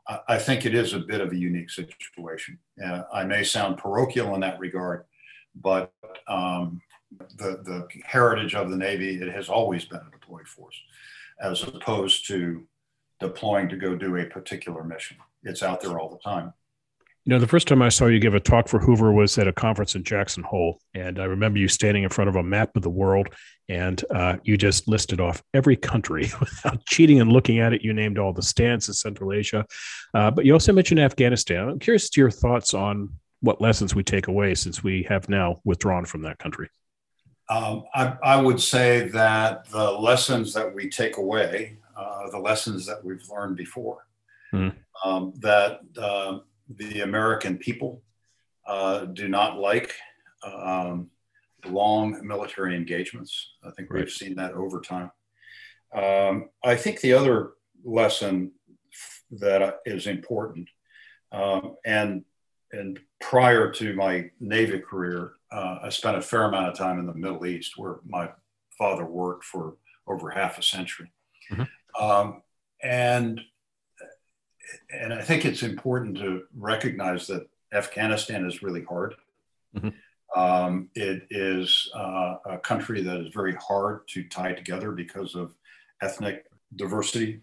[0.07, 2.57] I, I, think it is a bit of a unique situation.
[2.83, 5.03] Uh, I may sound parochial in that regard,
[5.53, 5.91] but
[6.29, 6.81] um,
[7.37, 10.79] the, the heritage of the Navy, it has always been a deployed force,
[11.41, 12.65] as opposed to
[13.19, 15.17] deploying to go do a particular mission.
[15.43, 16.53] It's out there all the time.
[17.29, 19.47] You know, the first time I saw you give a talk for Hoover was at
[19.47, 20.79] a conference in Jackson Hole.
[20.95, 23.29] And I remember you standing in front of a map of the world
[23.69, 27.83] and uh, you just listed off every country without cheating and looking at it.
[27.83, 29.63] You named all the stans in Central Asia.
[30.11, 31.69] Uh, but you also mentioned Afghanistan.
[31.69, 33.09] I'm curious to your thoughts on
[33.41, 36.67] what lessons we take away since we have now withdrawn from that country.
[37.47, 42.87] Um, I, I, would say that the lessons that we take away, uh, the lessons
[42.87, 44.07] that we've learned before,
[44.51, 44.73] mm.
[45.05, 48.03] um, that um, the American people
[48.67, 49.93] uh, do not like
[50.43, 51.09] um,
[51.65, 53.53] long military engagements.
[53.63, 53.99] I think right.
[53.99, 55.11] we've seen that over time.
[55.93, 57.53] Um, I think the other
[57.83, 58.51] lesson
[59.31, 60.69] that is important,
[61.31, 62.23] um, and
[62.71, 67.07] and prior to my Navy career, uh, I spent a fair amount of time in
[67.07, 68.29] the Middle East, where my
[68.77, 69.77] father worked for
[70.07, 71.11] over half a century.
[71.51, 72.03] Mm-hmm.
[72.03, 72.43] Um,
[72.83, 73.41] and
[74.89, 79.15] and I think it's important to recognize that Afghanistan is really hard.
[79.75, 79.89] Mm-hmm.
[80.39, 85.55] Um, it is uh, a country that is very hard to tie together because of
[86.01, 87.41] ethnic diversity.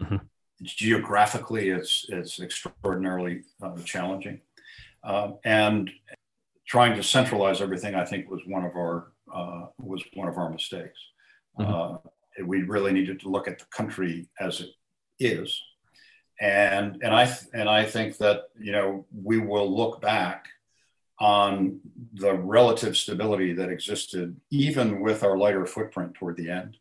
[0.00, 0.16] Mm-hmm.
[0.60, 4.40] It's geographically, it's it's extraordinarily uh, challenging,
[5.04, 5.90] um, and
[6.66, 10.50] trying to centralize everything, I think, was one of our uh, was one of our
[10.50, 10.98] mistakes.
[11.58, 11.72] Mm-hmm.
[11.72, 14.70] Uh, we really needed to look at the country as it
[15.18, 15.62] is
[16.40, 20.46] and and I and I think that you know we will look back
[21.18, 21.80] on
[22.14, 26.76] the relative stability that existed even with our lighter footprint toward the end.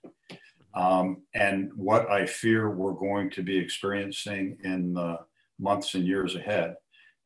[0.74, 5.20] Um, and what I fear we're going to be experiencing in the
[5.58, 6.76] months and years ahead.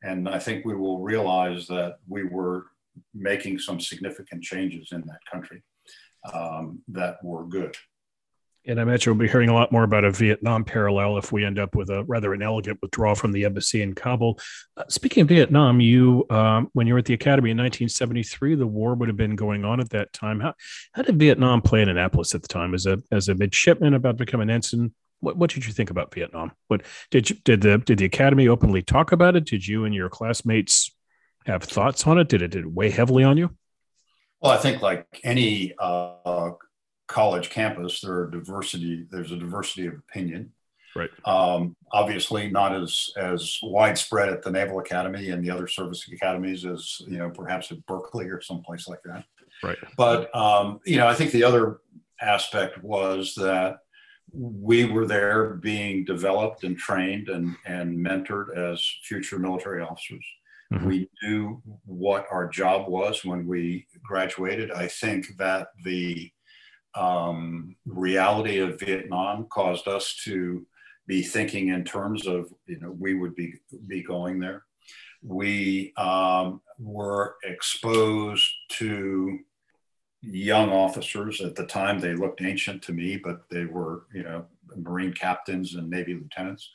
[0.04, 2.68] And I think we will realize that we were
[3.16, 5.64] making some significant changes in that country
[6.32, 7.76] um, that were good.
[8.68, 11.46] And I imagine we'll be hearing a lot more about a Vietnam parallel if we
[11.46, 14.40] end up with a rather inelegant withdrawal from the embassy in Kabul.
[14.76, 18.68] Uh, speaking of Vietnam, you um, when you were at the academy in 1973, the
[18.68, 20.40] war would have been going on at that time.
[20.40, 20.54] How
[20.94, 24.18] how did Vietnam play in Annapolis at the time as a as a midshipman about
[24.18, 24.94] to become an ensign?
[25.22, 26.52] What, what did you think about Vietnam?
[26.68, 29.46] What did you, did the did the academy openly talk about it?
[29.46, 30.96] Did you and your classmates
[31.46, 32.30] have thoughts on it?
[32.30, 33.56] Did it, did it weigh heavily on you?
[34.42, 36.52] Well, I think like any uh,
[37.10, 39.06] college campus, there are diversity.
[39.10, 40.54] There's a diversity of opinion.
[40.96, 41.10] Right.
[41.26, 46.66] Um, obviously, not as as widespread at the Naval Academy and the other service academies
[46.66, 49.26] as you know, perhaps at Berkeley or someplace like that.
[49.64, 49.78] Right.
[49.98, 51.82] But um, you know, I think the other
[52.22, 53.78] aspect was that
[54.32, 60.26] we were there being developed and trained and and mentored as future military officers.
[60.74, 60.88] Mm-hmm.
[60.88, 64.72] We knew what our job was when we graduated.
[64.72, 66.32] I think that the
[66.96, 70.66] um, reality of Vietnam caused us to
[71.08, 73.56] be thinking in terms of, you know, we would be,
[73.88, 74.64] be going there.
[75.24, 79.40] We um, were exposed to
[80.22, 82.00] young officers at the time.
[82.00, 86.70] They looked ancient to me, but they were, you know, Marine captains and Navy lieutenants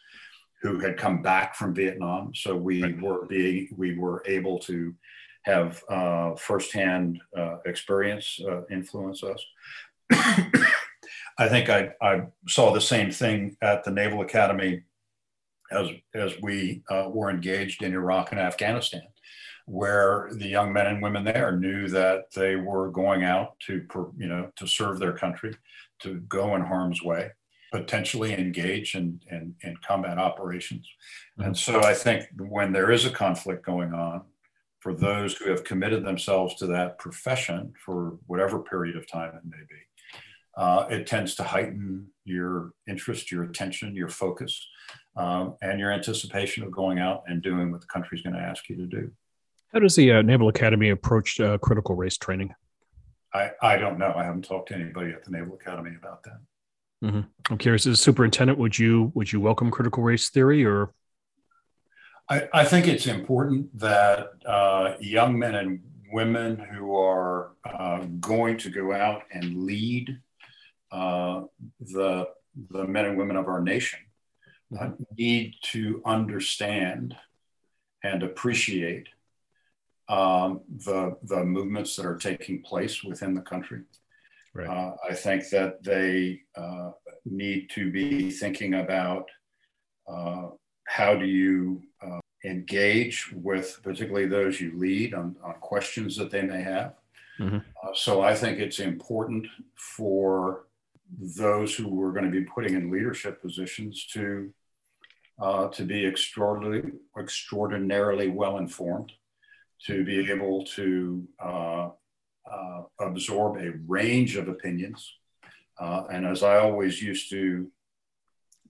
[0.62, 2.32] who had come back from Vietnam.
[2.34, 3.00] So we right.
[3.00, 4.94] were being we were able to
[5.42, 9.44] have uh, firsthand uh, experience uh, influence us.
[11.38, 14.82] I think I, I saw the same thing at the Naval Academy
[15.70, 19.02] as as we uh, were engaged in Iraq and Afghanistan,
[19.66, 23.86] where the young men and women there knew that they were going out to
[24.16, 25.54] you know to serve their country,
[26.00, 27.30] to go in harm's way,
[27.72, 30.86] potentially engage in in, in combat operations,
[31.38, 31.48] mm-hmm.
[31.48, 34.22] and so I think when there is a conflict going on,
[34.84, 39.44] for those who have committed themselves to that profession for whatever period of time it
[39.44, 39.80] may be.
[40.56, 44.66] Uh, it tends to heighten your interest, your attention, your focus,
[45.16, 48.40] um, and your anticipation of going out and doing what the country is going to
[48.40, 49.10] ask you to do.
[49.72, 52.54] How does the uh, Naval Academy approach uh, critical race training?
[53.34, 54.12] I, I don't know.
[54.14, 56.38] I haven't talked to anybody at the Naval Academy about that.
[57.04, 57.20] Mm-hmm.
[57.50, 60.94] I'm curious, as a superintendent, would you would you welcome critical race theory or?
[62.30, 65.80] I, I think it's important that uh, young men and
[66.10, 70.18] women who are uh, going to go out and lead
[70.94, 71.42] uh,
[71.80, 72.28] the
[72.70, 73.98] the men and women of our nation
[74.80, 77.16] uh, need to understand
[78.04, 79.08] and appreciate
[80.08, 83.82] um, the the movements that are taking place within the country.
[84.54, 84.68] Right.
[84.68, 86.90] Uh, I think that they uh,
[87.24, 89.26] need to be thinking about
[90.06, 90.48] uh,
[90.86, 96.42] how do you uh, engage with particularly those you lead on, on questions that they
[96.42, 96.94] may have.
[97.40, 97.56] Mm-hmm.
[97.56, 100.66] Uh, so I think it's important for
[101.18, 104.52] those who we're going to be putting in leadership positions to
[105.40, 109.12] uh, to be extraordinarily extraordinarily well informed,
[109.86, 111.88] to be able to uh,
[112.50, 115.12] uh, absorb a range of opinions,
[115.80, 117.70] uh, and as I always used to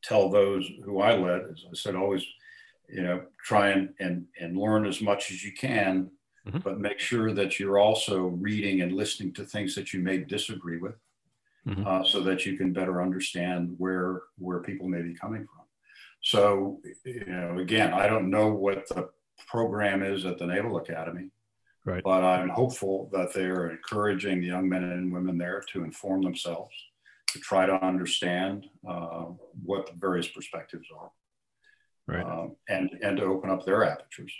[0.03, 2.24] tell those who I led, as I said, always,
[2.89, 6.11] you know, try and and, and learn as much as you can.
[6.47, 6.59] Mm-hmm.
[6.59, 10.76] But make sure that you're also reading and listening to things that you may disagree
[10.76, 10.95] with,
[11.67, 11.87] mm-hmm.
[11.87, 15.65] uh, so that you can better understand where where people may be coming from.
[16.23, 19.11] So, you know, again, I don't know what the
[19.47, 21.29] program is at the Naval Academy,
[21.85, 22.03] right.
[22.03, 26.75] but I'm hopeful that they're encouraging the young men and women there to inform themselves,
[27.33, 29.27] to try to understand uh,
[29.62, 31.11] what the various perspectives are,
[32.07, 34.33] right, um, and and to open up their apertures.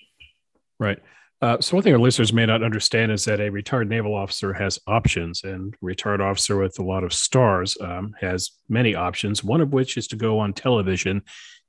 [0.81, 0.99] Right.
[1.45, 4.55] Uh, so one thing our listeners may not understand is that a retired naval officer
[4.55, 9.45] has options, and retired officer with a lot of stars um, has many options.
[9.45, 11.21] One of which is to go on television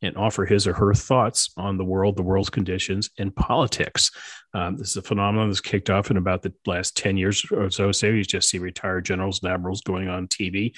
[0.02, 4.12] and offer his or her thoughts on the world, the world's conditions, and politics.
[4.54, 7.70] Um, this is a phenomenon that's kicked off in about the last ten years or
[7.70, 7.92] so.
[7.92, 10.74] So you just see retired generals and admirals going on TV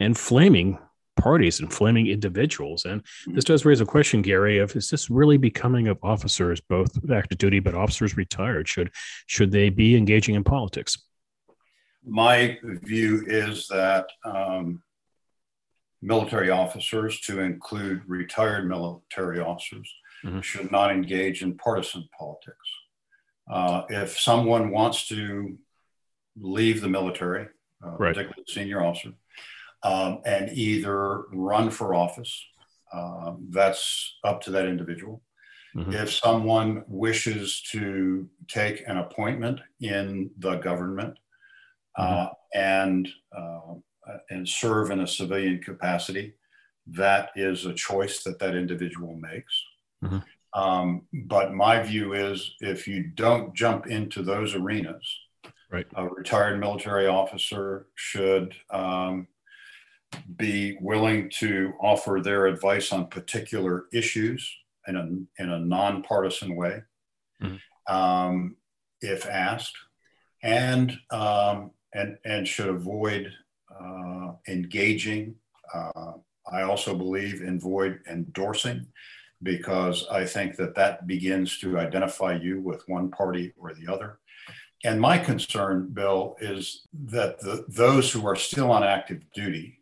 [0.00, 0.78] and flaming
[1.18, 2.84] parties and flaming individuals.
[2.84, 3.34] And mm-hmm.
[3.34, 7.38] this does raise a question, Gary, of is this really becoming of officers, both active
[7.38, 8.68] duty, but officers retired?
[8.68, 8.90] Should
[9.26, 10.96] should they be engaging in politics?
[12.06, 14.82] My view is that um,
[16.00, 19.92] military officers, to include retired military officers,
[20.24, 20.40] mm-hmm.
[20.40, 22.68] should not engage in partisan politics.
[23.50, 25.58] Uh, if someone wants to
[26.40, 27.46] leave the military,
[27.84, 28.14] uh, right.
[28.14, 29.10] particularly senior officer,
[29.82, 32.44] um, and either run for office.
[32.92, 35.22] Um, that's up to that individual.
[35.76, 35.92] Mm-hmm.
[35.92, 41.18] If someone wishes to take an appointment in the government
[41.96, 42.58] uh, mm-hmm.
[42.58, 43.74] and uh,
[44.30, 46.32] and serve in a civilian capacity,
[46.86, 49.62] that is a choice that that individual makes.
[50.02, 50.18] Mm-hmm.
[50.58, 55.18] Um, but my view is if you don't jump into those arenas,
[55.70, 55.86] right.
[55.94, 59.28] a retired military officer should um,
[60.36, 64.50] be willing to offer their advice on particular issues
[64.86, 66.82] in a, in a nonpartisan way,
[67.42, 67.94] mm-hmm.
[67.94, 68.56] um,
[69.00, 69.76] if asked,
[70.42, 73.32] and, um, and, and should avoid
[73.70, 75.34] uh, engaging.
[75.72, 76.12] Uh,
[76.50, 78.86] I also believe in void endorsing
[79.42, 84.18] because I think that that begins to identify you with one party or the other.
[84.84, 89.77] And my concern, Bill, is that the, those who are still on active duty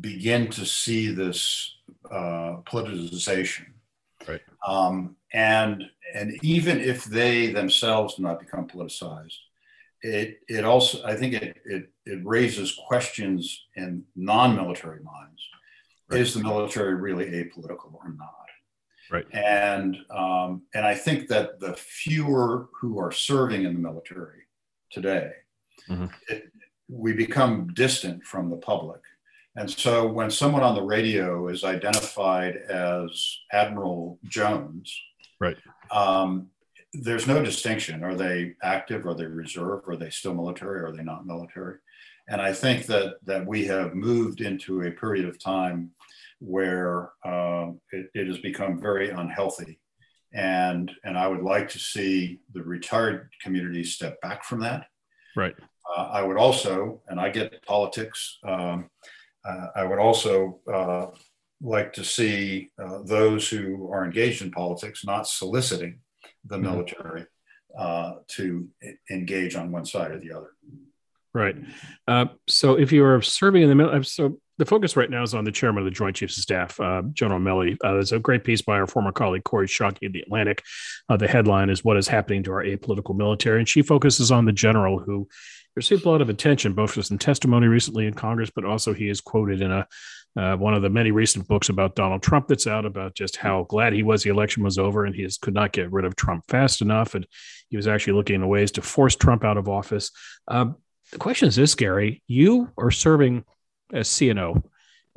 [0.00, 1.76] begin to see this
[2.10, 3.66] uh, politicization.
[4.26, 4.40] Right.
[4.66, 9.36] Um, and and even if they themselves do not become politicized,
[10.02, 15.42] it it also I think it it, it raises questions in non-military minds.
[16.08, 16.20] Right.
[16.20, 18.34] Is the military really apolitical or not?
[19.10, 19.26] Right.
[19.32, 24.42] And um, and I think that the fewer who are serving in the military
[24.90, 25.32] today,
[25.88, 26.06] mm-hmm.
[26.28, 26.44] it,
[26.88, 29.00] we become distant from the public
[29.56, 34.96] And so when someone on the radio is identified as Admiral Jones,
[35.40, 35.56] right,
[35.90, 36.48] um,
[36.92, 38.04] there's no distinction.
[38.04, 39.06] Are they active?
[39.06, 39.88] Are they reserve?
[39.88, 40.80] Are they still military?
[40.82, 41.78] Are they not military?
[42.28, 45.90] And I think that that we have moved into a period of time
[46.38, 49.80] where um, it, it has become very unhealthy,
[50.32, 54.86] and and I would like to see the retired community step back from that.
[55.36, 55.54] Right.
[55.96, 58.38] Uh, I would also, and I get politics.
[58.46, 58.90] Um,
[59.44, 61.06] I would also uh,
[61.60, 66.00] like to see uh, those who are engaged in politics not soliciting
[66.44, 66.64] the mm-hmm.
[66.64, 67.26] military
[67.78, 68.68] uh, to
[69.10, 70.50] engage on one side or the other.
[71.32, 71.56] Right.
[72.08, 75.32] Uh, so if you are serving in the military, so the focus right now is
[75.32, 77.76] on the chairman of the Joint Chiefs of Staff, uh, General Milley.
[77.82, 80.62] Uh, there's a great piece by our former colleague Kori Schake in the Atlantic.
[81.08, 84.44] Uh, the headline is "What is happening to our apolitical military?" and she focuses on
[84.44, 85.28] the general who
[85.76, 89.08] received a lot of attention, both for some testimony recently in Congress, but also he
[89.08, 89.86] is quoted in a
[90.36, 93.64] uh, one of the many recent books about Donald Trump that's out about just how
[93.64, 96.44] glad he was the election was over and he could not get rid of Trump
[96.48, 97.16] fast enough.
[97.16, 97.26] And
[97.68, 100.12] he was actually looking at ways to force Trump out of office.
[100.46, 100.76] Um,
[101.10, 103.44] the question is this, Gary, you are serving
[103.92, 104.62] as CNO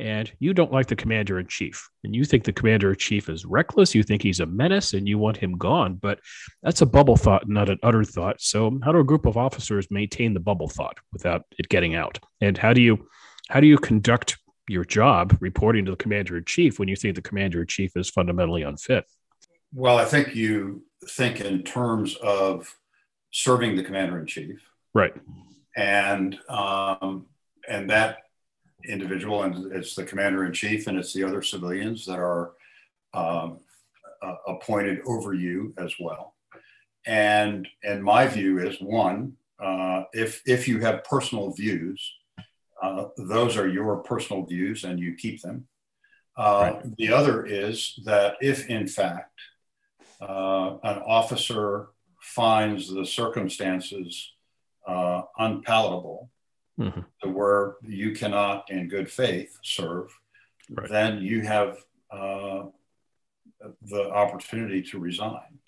[0.04, 1.90] and you don't like the commander in chief.
[2.04, 5.08] And you think the commander in chief is reckless you think he's a menace and
[5.08, 5.96] you want him gone.
[5.96, 6.20] But
[6.62, 8.42] that's a bubble thought not an utter thought.
[8.42, 12.20] So how do a group of officers maintain the bubble thought without it getting out?
[12.42, 13.08] And how do you
[13.50, 14.38] how do you conduct
[14.68, 17.96] your job reporting to the commander in chief when you think the commander in chief
[17.96, 19.06] is fundamentally unfit?
[19.74, 22.76] Well i think you think in terms of
[23.32, 24.62] serving the commander in chief.
[24.94, 25.14] Right.
[25.76, 27.26] And um,
[27.68, 28.18] and that
[28.88, 32.54] individual, and it's the commander in chief, and it's the other civilians that are
[33.14, 33.60] um,
[34.22, 36.36] uh, appointed over you as well.
[37.06, 42.14] And and my view is one, uh, if if you have personal views,
[42.82, 45.68] uh, those are your personal views, and you keep them.
[46.38, 46.98] Uh, right.
[46.98, 49.40] The other is that if in fact
[50.22, 54.32] uh, an officer finds the circumstances
[54.88, 56.30] uh, unpalatable
[56.80, 57.32] mm-hmm.
[57.32, 60.10] where you cannot, in good faith, serve,
[60.70, 60.90] right.
[60.90, 61.78] then you have
[62.12, 62.64] uh,
[63.84, 65.60] the opportunity to resign.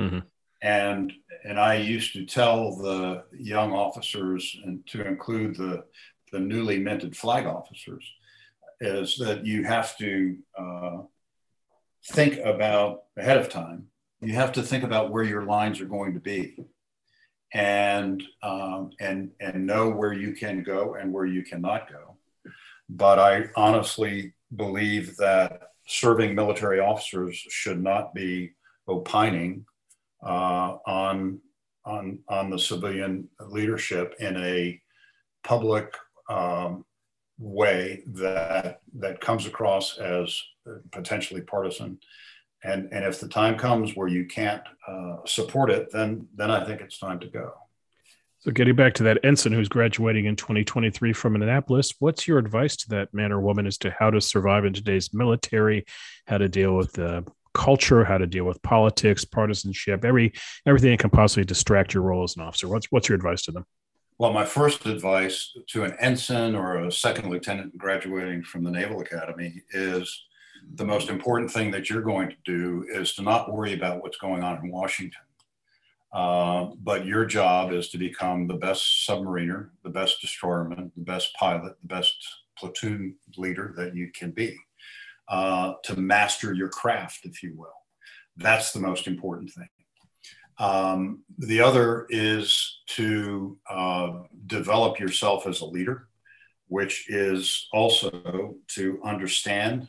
[0.00, 0.18] Mm-hmm.
[0.62, 1.12] And
[1.44, 5.84] and I used to tell the young officers, and to include the
[6.32, 8.04] the newly minted flag officers,
[8.80, 10.98] is that you have to uh,
[12.06, 13.88] think about ahead of time.
[14.20, 16.64] You have to think about where your lines are going to be
[17.54, 22.16] and um, and and know where you can go and where you cannot go.
[22.88, 28.52] But I honestly believe that serving military officers should not be
[28.88, 29.64] opining
[30.22, 31.40] uh, on
[31.84, 34.80] on on the civilian leadership in a
[35.44, 35.94] public
[36.28, 36.84] um,
[37.38, 40.40] way that that comes across as
[40.90, 41.98] potentially partisan
[42.66, 46.64] and and if the time comes where you can't uh, support it, then then I
[46.64, 47.52] think it's time to go.
[48.40, 52.76] So, getting back to that ensign who's graduating in 2023 from Annapolis, what's your advice
[52.76, 55.84] to that man or woman as to how to survive in today's military,
[56.26, 60.32] how to deal with the culture, how to deal with politics, partisanship, every
[60.66, 62.68] everything that can possibly distract your role as an officer?
[62.68, 63.66] What's what's your advice to them?
[64.18, 69.00] Well, my first advice to an ensign or a second lieutenant graduating from the Naval
[69.00, 70.24] Academy is
[70.74, 74.18] the most important thing that you're going to do is to not worry about what's
[74.18, 75.20] going on in Washington.
[76.12, 81.34] Uh, but your job is to become the best submariner, the best destroyerman, the best
[81.34, 82.16] pilot, the best
[82.58, 84.56] platoon leader that you can be,
[85.28, 87.68] uh, to master your craft, if you will.
[88.36, 89.68] That's the most important thing.
[90.58, 96.08] Um, the other is to uh, develop yourself as a leader,
[96.68, 99.88] which is also to understand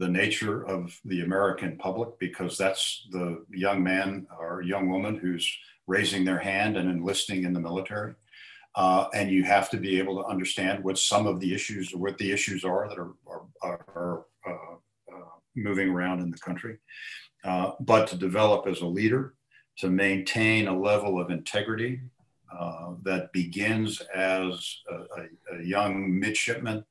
[0.00, 5.46] the nature of the American public because that's the young man or young woman who's
[5.86, 8.14] raising their hand and enlisting in the military.
[8.76, 12.16] Uh, and you have to be able to understand what some of the issues what
[12.16, 13.12] the issues are that are,
[13.62, 14.74] are, are uh,
[15.12, 16.78] uh, moving around in the country.
[17.44, 19.34] Uh, but to develop as a leader,
[19.76, 22.00] to maintain a level of integrity
[22.58, 26.84] uh, that begins as a, a, a young midshipman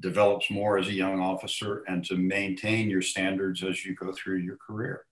[0.00, 4.36] develops more as a young officer and to maintain your standards as you go through
[4.36, 5.04] your career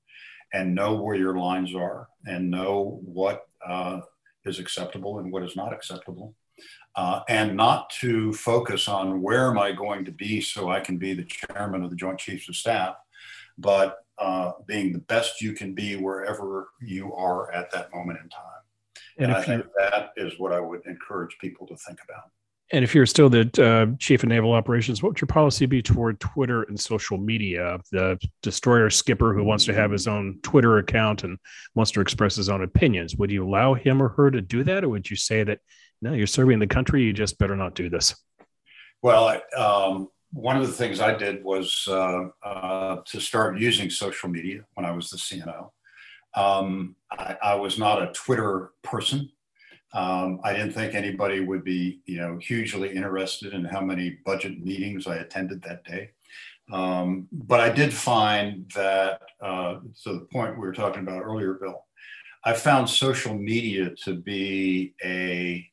[0.52, 4.00] and know where your lines are and know what uh,
[4.44, 6.34] is acceptable and what is not acceptable.
[6.96, 10.96] Uh, and not to focus on where am I going to be so I can
[10.96, 12.94] be the chairman of the Joint Chiefs of Staff,
[13.58, 18.28] but uh, being the best you can be wherever you are at that moment in
[18.28, 18.40] time.
[19.18, 22.30] And, and I think that is what I would encourage people to think about.
[22.72, 25.82] And if you're still the uh, chief of naval operations, what would your policy be
[25.82, 27.78] toward Twitter and social media?
[27.92, 31.38] The destroyer skipper who wants to have his own Twitter account and
[31.74, 34.82] wants to express his own opinions, would you allow him or her to do that,
[34.82, 35.60] or would you say that
[36.00, 38.14] no, you're serving the country, you just better not do this?
[39.02, 44.28] Well, um, one of the things I did was uh, uh, to start using social
[44.28, 45.70] media when I was the CNO.
[46.34, 49.30] Um, I, I, was not a Twitter person.
[49.94, 54.62] Um, I didn't think anybody would be, you know, hugely interested in how many budget
[54.62, 56.10] meetings I attended that day.
[56.72, 61.54] Um, but I did find that, uh, to the point we were talking about earlier,
[61.54, 61.84] Bill,
[62.44, 65.64] I found social media to be a,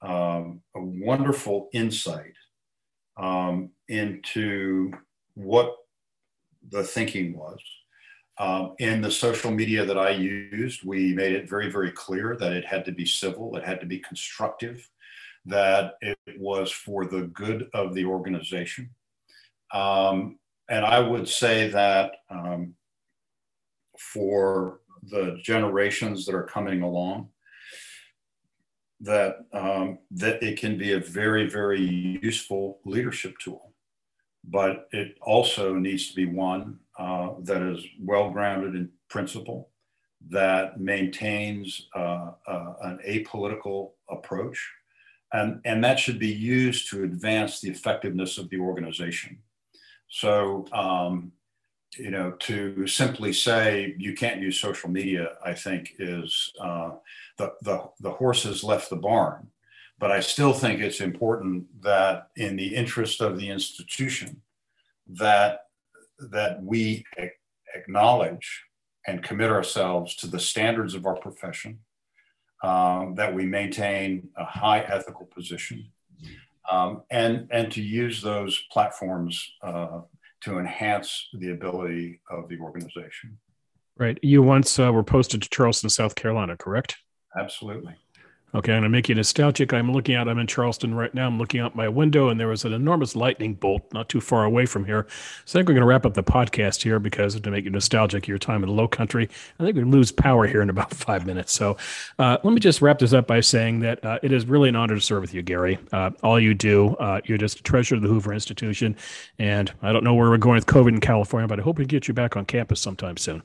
[0.00, 2.34] um, a wonderful insight
[3.18, 4.92] um, into
[5.34, 5.76] what
[6.70, 7.60] the thinking was.
[8.40, 12.52] Um, in the social media that I used, we made it very, very clear that
[12.52, 14.88] it had to be civil, it had to be constructive,
[15.44, 18.90] that it was for the good of the organization.
[19.74, 22.74] Um, and I would say that um,
[23.98, 27.30] for the generations that are coming along,
[29.00, 33.68] that um, that it can be a very, very useful leadership tool
[34.50, 39.70] but it also needs to be one uh, that is well grounded in principle,
[40.30, 44.58] that maintains uh, uh, an apolitical approach,
[45.32, 49.38] and, and that should be used to advance the effectiveness of the organization.
[50.08, 51.32] So, um,
[51.96, 56.92] you know, to simply say you can't use social media, I think is uh,
[57.36, 59.48] the, the, the horse has left the barn.
[59.98, 64.42] But I still think it's important that, in the interest of the institution,
[65.08, 65.67] that
[66.18, 67.04] that we
[67.74, 68.64] acknowledge
[69.06, 71.78] and commit ourselves to the standards of our profession,
[72.62, 75.90] um, that we maintain a high ethical position,
[76.70, 80.00] um, and and to use those platforms uh,
[80.42, 83.38] to enhance the ability of the organization.
[83.96, 84.18] Right.
[84.22, 86.96] You once uh, were posted to Charleston, South Carolina, correct?
[87.36, 87.94] Absolutely.
[88.54, 89.74] Okay, I'm going to make you nostalgic.
[89.74, 91.26] I'm looking out, I'm in Charleston right now.
[91.26, 94.44] I'm looking out my window, and there was an enormous lightning bolt not too far
[94.44, 95.06] away from here.
[95.44, 97.70] So I think we're going to wrap up the podcast here because to make you
[97.70, 99.28] nostalgic, your time in the low country,
[99.60, 101.52] I think we lose power here in about five minutes.
[101.52, 101.76] So
[102.18, 104.76] uh, let me just wrap this up by saying that uh, it is really an
[104.76, 105.78] honor to serve with you, Gary.
[105.92, 108.96] Uh, all you do, uh, you're just a treasure of the Hoover Institution.
[109.38, 111.84] And I don't know where we're going with COVID in California, but I hope we
[111.84, 113.42] get you back on campus sometime soon.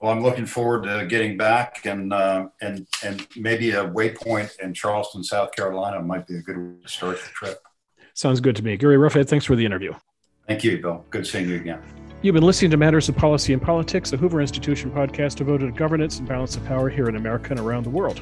[0.00, 4.72] Well, I'm looking forward to getting back, and uh, and and maybe a waypoint in
[4.72, 7.58] Charleston, South Carolina, might be a good way to start the trip.
[8.14, 9.28] Sounds good to me, Gary Roughead.
[9.28, 9.92] Thanks for the interview.
[10.48, 11.04] Thank you, Bill.
[11.10, 11.82] Good seeing you again.
[12.22, 15.72] You've been listening to Matters of Policy and Politics, a Hoover Institution podcast devoted to
[15.72, 18.20] governance and balance of power here in America and around the world.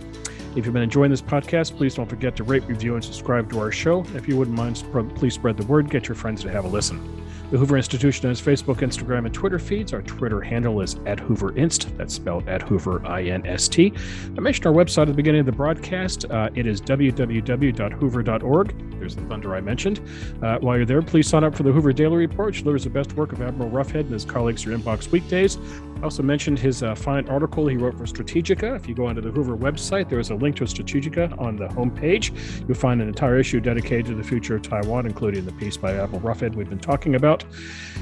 [0.57, 3.61] If you've been enjoying this podcast, please don't forget to rate, review, and subscribe to
[3.61, 4.05] our show.
[4.15, 4.85] If you wouldn't mind,
[5.17, 5.91] please spread the word.
[5.91, 7.28] Get your friends to have a listen.
[7.51, 9.95] The Hoover Institution has Facebook, Instagram, and Twitter feeds.
[9.95, 11.97] Our Twitter handle is at Hoover Inst.
[11.97, 13.91] That's spelled at Hoover I N S T.
[14.37, 16.27] I mentioned our website at the beginning of the broadcast.
[16.27, 18.75] Uh, it is www.hoover.org.
[18.99, 20.01] There's the thunder I mentioned.
[20.43, 22.91] Uh, while you're there, please sign up for the Hoover Daily Report, which delivers the
[22.91, 25.57] best work of Admiral Roughead and his colleagues your inbox weekdays.
[25.99, 28.77] I also mentioned his uh, fine article he wrote for Strategika.
[28.77, 31.67] If you go onto the Hoover website, there is a link to Strategika on the
[31.69, 32.33] homepage.
[32.69, 35.97] You'll find an entire issue dedicated to the future of Taiwan, including the piece by
[35.97, 37.38] Admiral Roughead we've been talking about.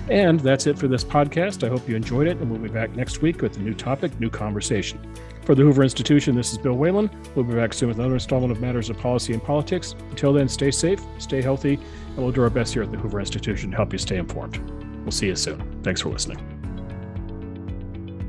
[0.09, 1.64] And that's it for this podcast.
[1.64, 4.18] I hope you enjoyed it, and we'll be back next week with a new topic,
[4.20, 5.01] new conversation.
[5.43, 7.11] For the Hoover Institution, this is Bill Whalen.
[7.34, 9.95] We'll be back soon with another installment of Matters of Policy and Politics.
[10.11, 13.20] Until then, stay safe, stay healthy, and we'll do our best here at the Hoover
[13.20, 14.59] Institution to help you stay informed.
[15.03, 15.82] We'll see you soon.
[15.82, 16.39] Thanks for listening.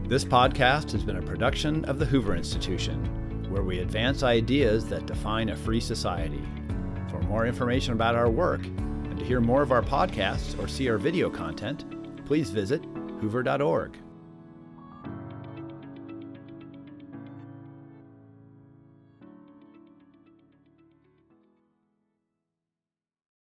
[0.07, 3.03] This podcast has been a production of the Hoover Institution,
[3.49, 6.43] where we advance ideas that define a free society.
[7.09, 8.61] For more information about our work,
[9.17, 11.85] and to hear more of our podcasts or see our video content,
[12.25, 12.83] please visit
[13.19, 13.97] hoover.org.